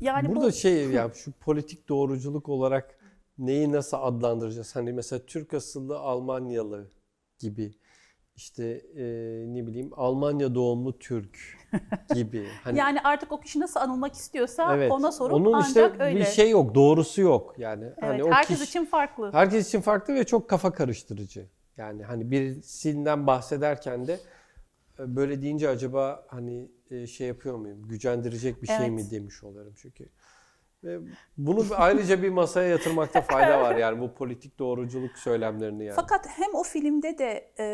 Yani 0.00 0.28
Burada 0.28 0.46
bu 0.46 0.52
şey 0.52 0.90
ya 0.90 1.10
şu 1.14 1.32
politik 1.32 1.88
doğruculuk 1.88 2.48
olarak 2.48 2.98
neyi 3.38 3.72
nasıl 3.72 3.96
adlandıracağız? 4.00 4.76
Hani 4.76 4.92
mesela 4.92 5.26
Türk 5.26 5.54
asıllı 5.54 5.98
Almanyalı 5.98 6.90
gibi 7.38 7.74
işte 8.36 8.64
e, 8.96 9.04
ne 9.46 9.66
bileyim 9.66 9.90
Almanya 9.96 10.54
doğumlu 10.54 10.98
Türk 10.98 11.38
gibi. 12.14 12.48
Hani 12.64 12.78
yani 12.78 13.00
artık 13.00 13.32
o 13.32 13.40
kişi 13.40 13.60
nasıl 13.60 13.80
anılmak 13.80 14.14
istiyorsa 14.14 14.76
evet. 14.76 14.92
ona 14.92 15.12
sorup 15.12 15.34
Onun 15.34 15.52
ancak 15.52 15.92
işte 15.94 16.04
öyle. 16.04 16.20
bir 16.20 16.24
şey 16.24 16.50
yok, 16.50 16.74
doğrusu 16.74 17.20
yok. 17.20 17.54
Yani 17.58 17.84
evet, 17.84 18.02
hani 18.02 18.24
o 18.24 18.30
herkes 18.30 18.58
kişi- 18.58 18.70
için 18.70 18.84
farklı. 18.84 19.32
Herkes 19.32 19.68
için 19.68 19.80
farklı 19.80 20.14
ve 20.14 20.24
çok 20.24 20.50
kafa 20.50 20.72
karıştırıcı. 20.72 21.46
Yani 21.76 22.04
hani 22.04 22.30
birisinden 22.30 23.26
bahsederken 23.26 24.06
de 24.06 24.20
e, 24.98 25.16
böyle 25.16 25.42
deyince 25.42 25.68
acaba 25.68 26.26
hani 26.28 26.70
e, 26.90 27.06
şey 27.06 27.26
yapıyor 27.26 27.56
muyum? 27.56 27.82
Gücendirecek 27.88 28.62
bir 28.62 28.66
şey 28.66 28.76
Evet. 28.76 28.90
mi 28.90 29.10
demiş 29.10 29.44
olurum 29.44 29.74
çünkü. 29.76 30.08
Ve 30.84 30.98
bunu 31.38 31.64
ayrıca 31.76 32.22
bir 32.22 32.28
masaya 32.30 32.68
yatırmakta 32.68 33.20
fayda 33.22 33.60
var 33.60 33.76
yani 33.76 34.00
bu 34.00 34.14
politik 34.14 34.58
doğruculuk 34.58 35.18
söylemlerini 35.18 35.84
yani. 35.84 35.96
Fakat 35.96 36.26
hem 36.28 36.54
o 36.54 36.62
filmde 36.62 37.18
de 37.18 37.50
e, 37.58 37.64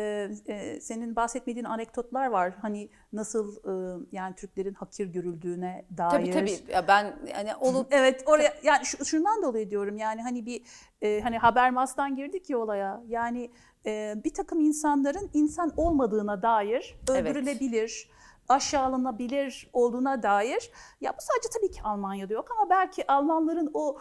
e, 0.47 0.81
senin 0.81 1.15
bahsetmediğin 1.15 1.65
anekdotlar 1.65 2.27
var. 2.27 2.53
Hani 2.61 2.89
nasıl 3.13 3.55
e, 3.55 4.05
yani 4.11 4.35
Türklerin 4.35 4.73
hakir 4.73 5.07
görüldüğüne 5.07 5.85
dair. 5.97 6.11
Tabii 6.11 6.31
tabii. 6.31 6.71
Ya 6.71 6.87
ben 6.87 7.19
hani 7.33 7.55
onu 7.55 7.87
Evet 7.91 8.23
oraya 8.25 8.53
yani 8.63 8.85
şu- 8.85 9.05
şundan 9.05 9.43
dolayı 9.43 9.69
diyorum 9.69 9.97
yani 9.97 10.21
hani 10.21 10.45
bir 10.45 10.61
e, 11.01 11.21
hani 11.21 11.37
Habermas'tan 11.37 12.15
girdik 12.15 12.49
ya 12.49 12.57
olaya. 12.57 13.03
Yani 13.07 13.51
e, 13.85 14.15
bir 14.23 14.33
takım 14.33 14.59
insanların 14.59 15.29
insan 15.33 15.73
olmadığına 15.77 16.41
dair 16.41 16.95
Evet. 17.11 17.35
Aşağılanabilir 18.51 19.69
olduğuna 19.73 20.23
dair. 20.23 20.71
Ya 21.01 21.11
bu 21.11 21.21
sadece 21.21 21.49
tabii 21.59 21.71
ki 21.71 21.81
Almanya'da 21.83 22.33
yok 22.33 22.47
ama 22.51 22.69
belki 22.69 23.11
Almanların 23.11 23.71
o 23.73 23.97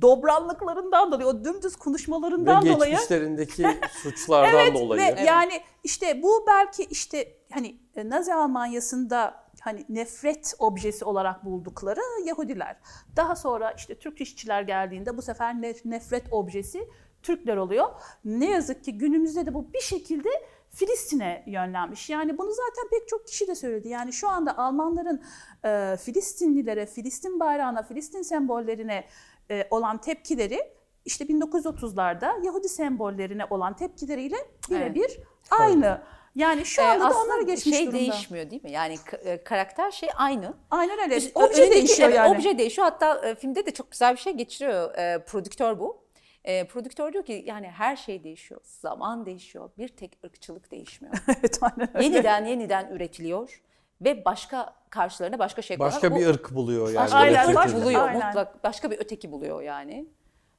dobranlıklarından 0.00 1.12
dolayı, 1.12 1.28
o 1.28 1.44
dümdüz 1.44 1.74
Ve 1.74 1.78
konuşmalarından 1.78 2.66
dolayı 2.66 2.90
geçmişlerindeki 2.90 3.66
suçlardan 4.02 4.74
dolayı. 4.74 5.16
ve 5.16 5.20
yani 5.20 5.60
işte 5.84 6.22
bu 6.22 6.44
belki 6.46 6.82
işte 6.82 7.36
hani 7.52 7.78
e, 7.96 8.08
Nazi 8.08 8.34
Almanyası'nda 8.34 9.44
hani 9.60 9.84
nefret 9.88 10.54
objesi 10.58 11.04
olarak 11.04 11.44
buldukları 11.44 12.00
Yahudiler. 12.24 12.76
Daha 13.16 13.36
sonra 13.36 13.72
işte 13.72 13.98
Türk 13.98 14.20
işçiler 14.20 14.62
geldiğinde 14.62 15.16
bu 15.16 15.22
sefer 15.22 15.62
ne- 15.62 15.74
nefret 15.84 16.24
objesi 16.30 16.88
Türkler 17.22 17.56
oluyor. 17.56 17.88
Ne 18.24 18.50
yazık 18.50 18.84
ki 18.84 18.98
günümüzde 18.98 19.46
de 19.46 19.54
bu 19.54 19.72
bir 19.72 19.80
şekilde 19.80 20.28
Filistin'e 20.74 21.44
yönlenmiş. 21.46 22.10
Yani 22.10 22.38
bunu 22.38 22.50
zaten 22.52 22.88
pek 22.90 23.08
çok 23.08 23.26
kişi 23.26 23.48
de 23.48 23.54
söyledi. 23.54 23.88
Yani 23.88 24.12
şu 24.12 24.28
anda 24.28 24.58
Almanların 24.58 25.22
e, 25.64 25.96
Filistinlilere, 25.96 26.86
Filistin 26.86 27.40
bayrağına, 27.40 27.82
Filistin 27.82 28.22
sembollerine 28.22 29.04
e, 29.50 29.66
olan 29.70 30.00
tepkileri 30.00 30.60
işte 31.04 31.24
1930'larda 31.24 32.46
Yahudi 32.46 32.68
sembollerine 32.68 33.44
olan 33.50 33.76
tepkileriyle 33.76 34.36
birebir 34.70 35.18
aynı. 35.50 36.02
Yani 36.34 36.64
şu 36.64 36.82
e, 36.82 36.84
anda 36.84 37.04
da 37.04 37.08
aslında 37.08 37.24
onlara 37.24 37.42
geçmiş 37.42 37.76
şey 37.76 37.86
durumda. 37.86 37.98
değişmiyor 37.98 38.50
değil 38.50 38.64
mi? 38.64 38.70
Yani 38.70 38.96
e, 39.24 39.44
karakter 39.44 39.90
şey 39.90 40.08
aynı. 40.16 40.54
Aynen 40.70 40.98
öyle. 40.98 41.16
Üst- 41.16 41.36
Obje 41.36 41.70
değişiyor 41.70 42.08
evet, 42.08 42.18
yani. 42.18 42.36
Obje 42.36 42.58
değişiyor. 42.58 42.88
Hatta 42.88 43.28
e, 43.28 43.34
filmde 43.34 43.66
de 43.66 43.70
çok 43.70 43.90
güzel 43.90 44.14
bir 44.14 44.20
şey 44.20 44.32
geçiriyor. 44.32 44.94
E, 44.94 45.24
prodüktör 45.24 45.78
bu. 45.78 46.03
E, 46.44 46.66
prodüktör 46.66 47.12
diyor 47.12 47.24
ki 47.24 47.42
yani 47.46 47.66
her 47.66 47.96
şey 47.96 48.24
değişiyor. 48.24 48.60
Zaman 48.64 49.26
değişiyor. 49.26 49.70
Bir 49.78 49.88
tek 49.88 50.18
ırkçılık 50.24 50.70
değişmiyor. 50.70 51.14
evet 51.28 51.58
aynen 51.62 51.96
öyle. 51.96 52.06
yeniden 52.06 52.44
yeniden 52.44 52.88
üretiliyor 52.90 53.62
ve 54.00 54.24
başka 54.24 54.74
karşılarına 54.90 55.38
başka 55.38 55.62
şey 55.62 55.78
Başka 55.78 56.08
koyuyorlar. 56.08 56.34
bir 56.34 56.40
ırk 56.40 56.54
buluyor 56.54 56.86
yani. 56.88 56.96
Başka 56.96 57.16
Aynen, 57.18 57.44
bir 57.44 57.48
ırk 57.48 57.56
başka- 57.56 57.82
buluyor 57.82 58.08
Aynen. 58.08 58.26
mutlak. 58.26 58.64
Başka 58.64 58.90
bir 58.90 58.98
öteki 58.98 59.32
buluyor 59.32 59.62
yani. 59.62 60.06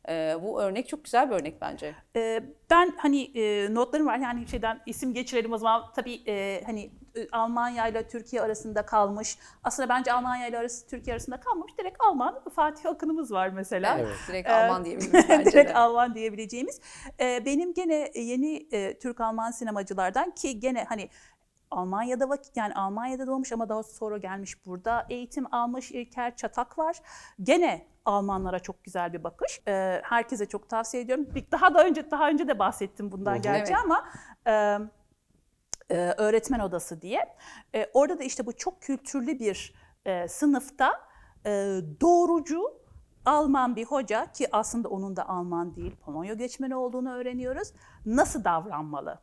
E, 0.09 0.37
bu 0.43 0.61
örnek 0.61 0.87
çok 0.87 1.03
güzel 1.03 1.29
bir 1.29 1.35
örnek 1.35 1.61
bence. 1.61 1.95
Ee, 2.15 2.43
ben 2.69 2.93
hani 2.97 3.23
e, 3.23 3.73
notlarım 3.73 4.07
var 4.07 4.17
yani 4.17 4.47
şeyden 4.47 4.81
isim 4.85 5.13
geçirelim 5.13 5.53
o 5.53 5.57
zaman 5.57 5.83
tabii 5.95 6.21
e, 6.27 6.63
hani 6.65 6.91
e, 7.15 7.27
Almanya 7.31 7.87
ile 7.87 8.07
Türkiye 8.07 8.41
arasında 8.41 8.85
kalmış. 8.85 9.37
Aslında 9.63 9.89
bence 9.89 10.13
Almanya 10.13 10.47
ile 10.47 10.59
arası 10.59 10.87
Türkiye 10.87 11.13
arasında 11.13 11.39
kalmamış. 11.39 11.77
Direkt 11.77 11.97
Alman 11.99 12.41
Fatih 12.55 12.89
Akın'ımız 12.89 13.31
var 13.31 13.49
mesela. 13.49 13.97
Evet, 13.99 14.15
direkt 14.27 14.49
Ee, 14.49 14.53
Alman 14.53 14.85
diyebiliriz 14.85 15.29
bence 15.29 15.45
Direkt 15.51 15.69
de. 15.69 15.73
Alman 15.73 16.15
diyebileceğimiz. 16.15 16.81
Ee, 17.19 17.45
benim 17.45 17.73
gene 17.73 18.11
yeni 18.15 18.67
e, 18.71 18.99
Türk-Alman 18.99 19.51
sinemacılardan 19.51 20.31
ki 20.31 20.59
gene 20.59 20.83
hani 20.89 21.09
Almanya'da 21.71 22.29
vakit 22.29 22.57
yani 22.57 22.73
Almanya'da 22.73 23.27
doğmuş 23.27 23.51
ama 23.51 23.69
daha 23.69 23.83
sonra 23.83 24.17
gelmiş 24.17 24.65
burada 24.65 25.05
eğitim 25.09 25.53
almış 25.53 25.91
İlker 25.91 26.35
Çatak 26.35 26.77
var. 26.77 26.97
Gene 27.43 27.85
Almanlara 28.05 28.59
çok 28.59 28.83
güzel 28.83 29.13
bir 29.13 29.23
bakış. 29.23 29.61
Ee, 29.67 30.01
herkese 30.03 30.45
çok 30.45 30.69
tavsiye 30.69 31.03
ediyorum. 31.03 31.27
Bir- 31.35 31.51
Daha 31.51 31.73
da 31.73 31.83
önce 31.85 32.11
daha 32.11 32.29
önce 32.29 32.47
de 32.47 32.59
bahsettim 32.59 33.11
bundan 33.11 33.33
Hı 33.33 33.37
hı. 33.37 33.41
gerçi 33.41 33.73
Evet. 33.73 33.81
ama 33.85 34.05
e, 34.47 34.79
e, 35.95 36.13
öğretmen 36.17 36.59
odası 36.59 37.01
diye. 37.01 37.35
E, 37.75 37.85
orada 37.93 38.19
da 38.19 38.23
işte 38.23 38.45
bu 38.45 38.53
çok 38.57 38.81
kültürlü 38.81 39.39
bir 39.39 39.73
e, 40.05 40.27
sınıfta 40.27 40.91
e, 41.45 41.51
doğrucu 42.01 42.85
Alman 43.25 43.75
bir 43.75 43.85
hoca 43.85 44.31
ki 44.31 44.47
aslında 44.51 44.89
onun 44.89 45.15
da 45.15 45.29
Alman 45.29 45.75
değil 45.75 45.95
Polonya 45.95 46.33
göçmeni 46.33 46.75
olduğunu 46.75 47.13
öğreniyoruz. 47.13 47.73
Nasıl 48.05 48.43
davranmalı? 48.43 49.19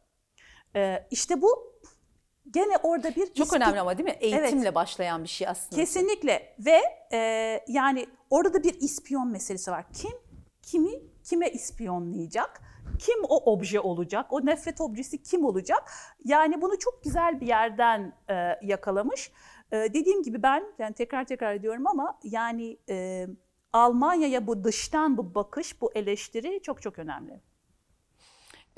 E, 0.77 1.07
işte 1.11 1.42
bu 1.42 1.71
gene 2.50 2.76
orada 2.83 3.14
bir 3.14 3.35
Çok 3.35 3.52
önemli 3.52 3.81
ama 3.81 3.98
değil 3.98 4.09
mi? 4.09 4.16
Eğitimle 4.20 4.74
başlayan 4.74 5.22
bir 5.22 5.28
şey 5.28 5.48
aslında. 5.48 5.76
Kesinlikle 5.76 6.55
ve 6.59 6.81
e, 7.12 7.18
yani 7.68 8.07
orada 8.31 8.55
da 8.55 8.62
bir 8.62 8.81
ispiyon 8.81 9.28
meselesi 9.28 9.70
var. 9.70 9.85
Kim 9.92 10.12
kimi 10.62 10.90
kime 11.24 11.50
ispiyonlayacak? 11.50 12.62
Kim 12.98 13.24
o 13.28 13.52
obje 13.52 13.81
olacak? 13.81 14.26
O 14.33 14.46
nefret 14.46 14.81
objesi 14.81 15.22
kim 15.22 15.44
olacak? 15.44 15.90
Yani 16.24 16.62
bunu 16.62 16.78
çok 16.78 17.05
güzel 17.05 17.40
bir 17.40 17.46
yerden 17.46 18.12
e, 18.31 18.35
yakalamış. 18.62 19.33
E, 19.72 19.76
dediğim 19.76 20.22
gibi 20.22 20.42
ben 20.42 20.64
yani 20.78 20.94
tekrar 20.94 21.24
tekrar 21.24 21.55
ediyorum 21.55 21.87
ama 21.87 22.18
yani 22.24 22.76
e, 22.88 23.26
Almanya'ya 23.72 24.46
bu 24.46 24.64
dıştan 24.64 25.16
bu 25.16 25.35
bakış, 25.35 25.81
bu 25.81 25.92
eleştiri 25.94 26.62
çok 26.62 26.83
çok 26.83 26.98
önemli. 26.98 27.40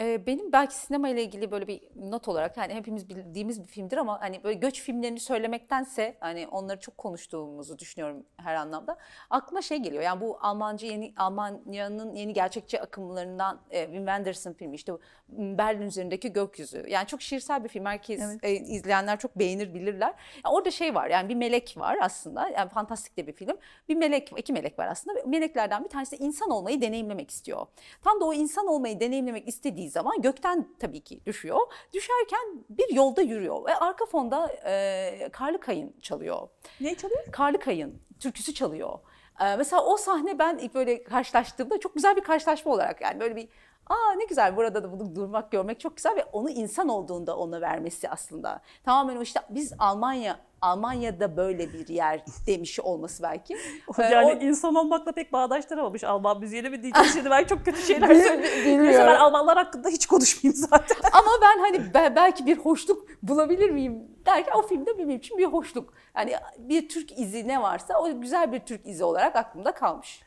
Ee, 0.00 0.26
Benim 0.26 0.52
belki 0.52 0.74
sinema 0.74 1.08
ile 1.08 1.22
ilgili 1.22 1.50
böyle 1.50 1.66
bir 1.66 1.80
not 1.96 2.28
olarak 2.28 2.56
hani 2.56 2.74
hepimiz 2.74 3.08
bildiğimiz 3.08 3.62
bir 3.62 3.68
filmdir 3.68 3.96
ama 3.96 4.20
hani 4.20 4.44
böyle 4.44 4.58
göç 4.58 4.82
filmlerini 4.82 5.20
söylemektense 5.20 6.16
hani 6.20 6.48
onları 6.48 6.80
çok 6.80 6.98
konuştuğumuzu 6.98 7.78
düşünüyorum 7.78 8.26
her 8.36 8.54
anlamda. 8.54 8.96
Aklıma 9.30 9.62
şey 9.62 9.78
geliyor 9.78 10.02
yani 10.02 10.20
bu 10.20 10.38
Almancı 10.40 10.86
yeni 10.86 11.12
Almanya'nın 11.16 12.14
yeni 12.14 12.32
gerçekçi 12.32 12.80
akımlarından 12.80 13.60
e, 13.70 13.80
Wim 13.84 13.96
Wenders'ın 13.98 14.52
filmi 14.52 14.74
işte 14.74 14.92
Berlin 15.28 15.82
üzerindeki 15.86 16.32
gökyüzü. 16.32 16.84
Yani 16.88 17.06
çok 17.06 17.22
şiirsel 17.22 17.64
bir 17.64 17.68
film. 17.68 17.84
Herkes 17.84 18.20
Evet. 18.22 18.38
e, 18.44 18.52
izleyenler 18.52 19.18
çok 19.18 19.38
beğenir 19.38 19.74
bilirler. 19.74 20.14
Yani 20.44 20.54
orada 20.54 20.70
şey 20.70 20.94
var 20.94 21.10
yani 21.10 21.28
bir 21.28 21.34
melek 21.34 21.74
var 21.78 21.98
aslında. 22.00 22.48
Yani 22.48 22.70
fantastik 22.70 23.16
de 23.16 23.26
bir 23.26 23.32
film. 23.32 23.56
Bir 23.88 23.96
melek, 23.96 24.32
iki 24.36 24.52
melek 24.52 24.78
var 24.78 24.86
aslında. 24.86 25.20
Meleklerden 25.26 25.84
bir 25.84 25.88
tanesi 25.88 26.16
insan 26.16 26.50
olmayı 26.50 26.80
deneyimlemek 26.80 27.30
istiyor. 27.30 27.66
Tam 28.02 28.20
da 28.20 28.24
o 28.24 28.34
insan 28.34 28.66
olmayı 28.66 29.00
deneyimlemek 29.00 29.48
istediği 29.48 29.83
zaman 29.90 30.22
gökten 30.22 30.68
tabii 30.78 31.00
ki 31.00 31.20
düşüyor. 31.26 31.60
Düşerken 31.92 32.64
bir 32.68 32.94
yolda 32.94 33.22
yürüyor 33.22 33.64
ve 33.64 33.76
arka 33.76 34.06
fonda 34.06 34.48
e, 34.66 35.28
Karlı 35.32 35.60
Kayın 35.60 35.94
çalıyor. 36.02 36.48
Ne 36.80 36.94
çalıyor? 36.94 37.24
Karlı 37.32 37.58
Kayın 37.58 38.02
türküsü 38.20 38.54
çalıyor. 38.54 38.98
Ee, 39.40 39.56
mesela 39.56 39.84
o 39.84 39.96
sahne 39.96 40.38
ben 40.38 40.58
ilk 40.58 40.74
böyle 40.74 41.04
karşılaştığımda 41.04 41.80
çok 41.80 41.94
güzel 41.94 42.16
bir 42.16 42.24
karşılaşma 42.24 42.72
olarak 42.72 43.00
yani 43.00 43.20
böyle 43.20 43.36
bir 43.36 43.48
aa 43.86 44.12
ne 44.16 44.24
güzel 44.24 44.56
burada 44.56 44.84
da 44.84 44.92
bunu 44.92 45.16
durmak 45.16 45.52
görmek 45.52 45.80
çok 45.80 45.96
güzel 45.96 46.16
ve 46.16 46.24
onu 46.24 46.50
insan 46.50 46.88
olduğunda 46.88 47.36
ona 47.36 47.60
vermesi 47.60 48.08
aslında. 48.08 48.60
Tamamen 48.84 49.16
o 49.16 49.22
işte 49.22 49.40
biz 49.50 49.72
Almanya 49.78 50.38
Almanya'da 50.64 51.36
böyle 51.36 51.72
bir 51.72 51.88
yer 51.88 52.20
demiş 52.46 52.80
olması 52.80 53.22
belki. 53.22 53.56
Ee, 53.98 54.02
Yani 54.02 54.26
o- 54.26 54.44
insan 54.44 54.74
olmakla 54.74 55.12
pek 55.12 55.32
bağdaştıramamış 55.32 56.04
Alman 56.04 56.40
müziğini 56.40 56.70
mi 56.70 56.82
diyeceğiz 56.82 57.12
şimdi 57.14 57.30
ben 57.30 57.44
çok 57.44 57.64
kötü 57.64 57.82
şeyler 57.82 58.06
söylüyorum. 58.14 58.84
Neyse 58.84 58.98
ben 59.06 59.16
Almanlar 59.16 59.56
hakkında 59.58 59.88
hiç 59.88 60.06
konuşmayayım 60.06 60.56
zaten. 60.70 60.96
Ama 61.12 61.30
ben 61.42 61.58
hani 61.60 61.94
be- 61.94 62.12
belki 62.16 62.46
bir 62.46 62.56
hoşluk 62.58 63.06
bulabilir 63.22 63.70
miyim 63.70 64.02
derken 64.26 64.52
o 64.58 64.62
filmde 64.62 64.98
benim 64.98 65.10
için 65.10 65.38
bir 65.38 65.44
hoşluk. 65.46 65.92
Yani 66.16 66.34
bir 66.58 66.88
Türk 66.88 67.18
izi 67.18 67.48
ne 67.48 67.62
varsa 67.62 67.98
o 67.98 68.20
güzel 68.20 68.52
bir 68.52 68.60
Türk 68.60 68.86
izi 68.86 69.04
olarak 69.04 69.36
aklımda 69.36 69.72
kalmış. 69.72 70.20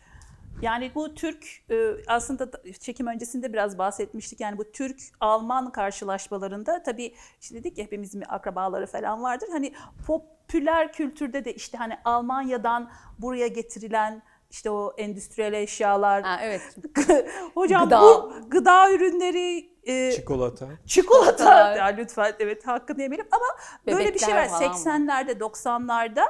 Yani 0.62 0.92
bu 0.96 1.14
Türk 1.16 1.46
e, 1.70 1.92
aslında 2.08 2.54
da- 2.54 2.62
çekim 2.80 3.08
öncesinde 3.08 3.54
biraz 3.54 3.78
bahsetmiştik. 3.78 4.40
Yani 4.40 4.58
bu 4.58 4.72
Türk-Alman 4.72 5.72
karşılaşmalarında 5.72 6.84
tabii 6.84 7.16
işte 7.42 7.56
dedik 7.56 7.78
ya 7.78 7.86
hepimizin 7.86 8.24
akrabaları 8.30 8.88
falan 8.88 9.24
vardır. 9.24 9.48
Hani 9.52 9.74
popüler 10.08 10.94
kültürde 10.94 11.46
de 11.46 11.54
işte 11.54 11.78
hani 11.78 11.98
Almanya'dan 12.06 12.90
buraya 13.20 13.48
getirilen 13.48 14.22
işte 14.50 14.70
o 14.70 14.94
endüstriyel 14.98 15.54
eşyalar. 15.54 16.24
Ha, 16.24 16.40
evet. 16.42 16.62
Hocam 17.54 17.84
Gıda. 17.84 18.02
bu 18.02 18.34
gıda 18.48 18.92
ürünleri 18.92 19.70
e, 19.84 20.12
Çikolata. 20.12 20.68
Çikolata. 20.86 21.76
Ya 21.76 21.86
lütfen 21.86 22.34
evet 22.40 22.68
hakkını 22.68 23.02
yemeyelim 23.02 23.28
ama 23.32 23.46
böyle 23.88 24.14
bir 24.14 24.20
şey 24.20 24.28
Bebekler 24.34 24.52
var. 24.52 24.60
falan 24.60 24.72
mı? 24.72 25.12
80'lerde 25.12 25.32
90'larda 25.40 26.24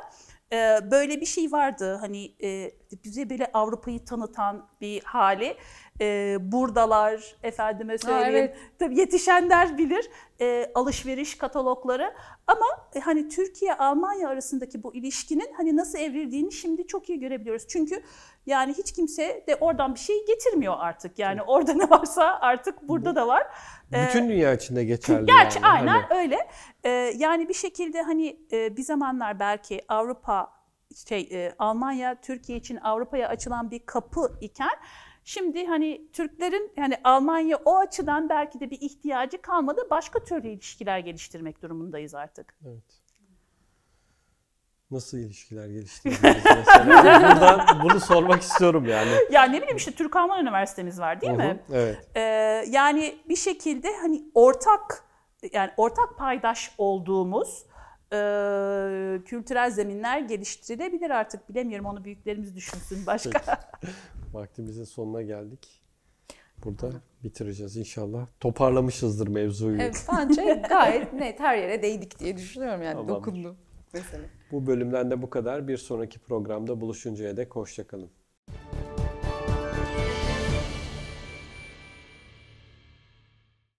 e, 0.54 0.92
böyle 0.92 1.22
bir 1.22 1.26
şey 1.26 1.52
vardı. 1.52 1.98
Hani 2.02 2.36
e, 2.44 2.72
bize 3.04 3.30
böyle 3.30 3.50
Avrupa'yı 3.54 4.06
tanıtan 4.06 4.70
bir 4.82 5.04
hali. 5.04 5.58
E, 6.02 6.38
buradalar 6.40 7.36
efendime 7.44 7.98
söyleyeyim. 7.98 8.36
evet. 8.36 8.58
Tabii 8.80 9.00
yetişenler 9.00 9.78
bilir 9.78 10.10
e, 10.42 10.72
alışveriş 10.76 11.38
katalogları 11.38 12.14
ama 12.48 12.66
e, 12.96 13.00
hani 13.00 13.30
Türkiye 13.30 13.74
Almanya 13.74 14.30
arasındaki 14.30 14.84
bu 14.84 14.96
ilişkinin 14.96 15.54
hani 15.58 15.76
nasıl 15.76 16.00
evrildiğini 16.00 16.52
şimdi 16.52 16.88
çok 16.88 17.10
iyi 17.10 17.20
görebiliyoruz. 17.20 17.68
Çünkü 17.68 18.04
yani 18.48 18.74
hiç 18.74 18.92
kimse 18.92 19.44
de 19.48 19.56
oradan 19.56 19.94
bir 19.94 20.00
şey 20.00 20.26
getirmiyor 20.26 20.76
artık. 20.80 21.20
Yani 21.20 21.42
orada 21.42 21.74
ne 21.74 21.90
varsa 21.90 22.40
artık 22.42 22.88
burada 22.88 23.16
da 23.16 23.28
var. 23.28 23.48
E, 23.94 24.08
Bütün 24.08 24.30
dünya 24.30 24.54
içinde 24.54 24.86
geçerli. 24.86 25.26
Gerçi 25.26 25.60
yani. 25.60 25.68
aynen 25.68 26.02
Hani 26.02 26.20
öyle. 26.22 26.38
Ee, 26.84 26.90
yani 27.18 27.50
bir 27.50 27.54
şekilde 27.54 28.02
hani 28.02 28.40
e, 28.52 28.78
bir 28.78 28.84
zamanlar 28.84 29.40
belki 29.40 29.86
Avrupa 29.88 30.58
şey 31.08 31.30
e, 31.32 31.56
Almanya 31.60 32.22
Türkiye 32.22 32.58
için 32.58 32.78
Avrupa'ya 32.78 33.28
açılan 33.30 33.72
bir 33.72 33.80
kapı 33.80 34.32
iken 34.42 34.78
şimdi 35.24 35.66
hani 35.66 36.08
Türklerin 36.14 36.72
hani 36.80 36.98
Almanya 37.04 37.58
o 37.66 37.78
açıdan 37.78 38.30
belki 38.30 38.60
de 38.60 38.72
bir 38.72 38.82
ihtiyacı 38.82 39.42
kalmadı. 39.42 39.82
Başka 39.90 40.24
türlü 40.24 40.48
ilişkiler 40.48 41.00
geliştirmek 41.00 41.62
durumundayız 41.62 42.16
artık. 42.16 42.58
Evet. 42.66 43.07
Nasıl 44.92 45.18
ilişkiler 45.18 45.68
geliştirdiniz 45.68 46.22
mesela? 46.24 46.86
Buradan 47.36 47.84
bunu 47.84 48.00
sormak 48.00 48.42
istiyorum 48.42 48.86
yani. 48.86 49.12
Ya 49.32 49.44
ne 49.44 49.58
bileyim 49.62 49.78
işte 49.78 49.92
Türk 49.92 50.16
Alman 50.16 50.42
Üniversitemiz 50.42 51.00
var 51.00 51.22
değil 51.22 51.34
Hı 51.34 51.38
mi? 51.38 51.60
hı, 51.68 51.76
Evet. 51.76 52.08
Ee, 52.16 52.22
yani 52.70 53.16
bir 53.30 53.36
şekilde 53.36 53.88
hani 54.02 54.24
ortak 54.34 55.04
yani 55.54 55.72
ortak 55.78 56.18
paydaş 56.18 56.72
olduğumuz 56.78 57.66
e, 58.14 58.18
kültürel 59.26 59.72
zeminler 59.72 60.20
geliştirilebilir 60.20 61.10
artık 61.10 61.50
bilemiyorum 61.50 61.86
onu 61.86 62.04
büyüklerimiz 62.04 62.56
düşünsün 62.56 63.06
başka. 63.06 63.60
Vaktimizin 64.34 64.84
sonuna 64.84 65.22
geldik. 65.22 65.82
Burada 66.66 66.92
bitireceğiz 67.24 67.78
inşallah. 67.78 68.28
Toparlamışızdır 68.40 69.28
mevzuyu. 69.28 69.82
Evet, 69.82 70.06
bence 70.12 70.64
gayet 70.70 71.14
net 71.14 71.40
her 71.40 71.58
yere 71.58 71.82
değdik 71.84 72.20
diye 72.20 72.38
düşünüyorum 72.38 72.82
yani 72.84 72.94
Tamamdır. 72.94 73.14
dokundu. 73.16 73.56
Mesela. 73.94 74.24
Bu 74.52 74.68
bölümden 74.68 75.12
de 75.12 75.22
bu 75.22 75.30
kadar. 75.30 75.68
Bir 75.68 75.78
sonraki 75.78 76.20
programda 76.20 76.82
buluşuncaya 76.82 77.38
dek 77.38 77.56
hoşçakalın. 77.56 78.10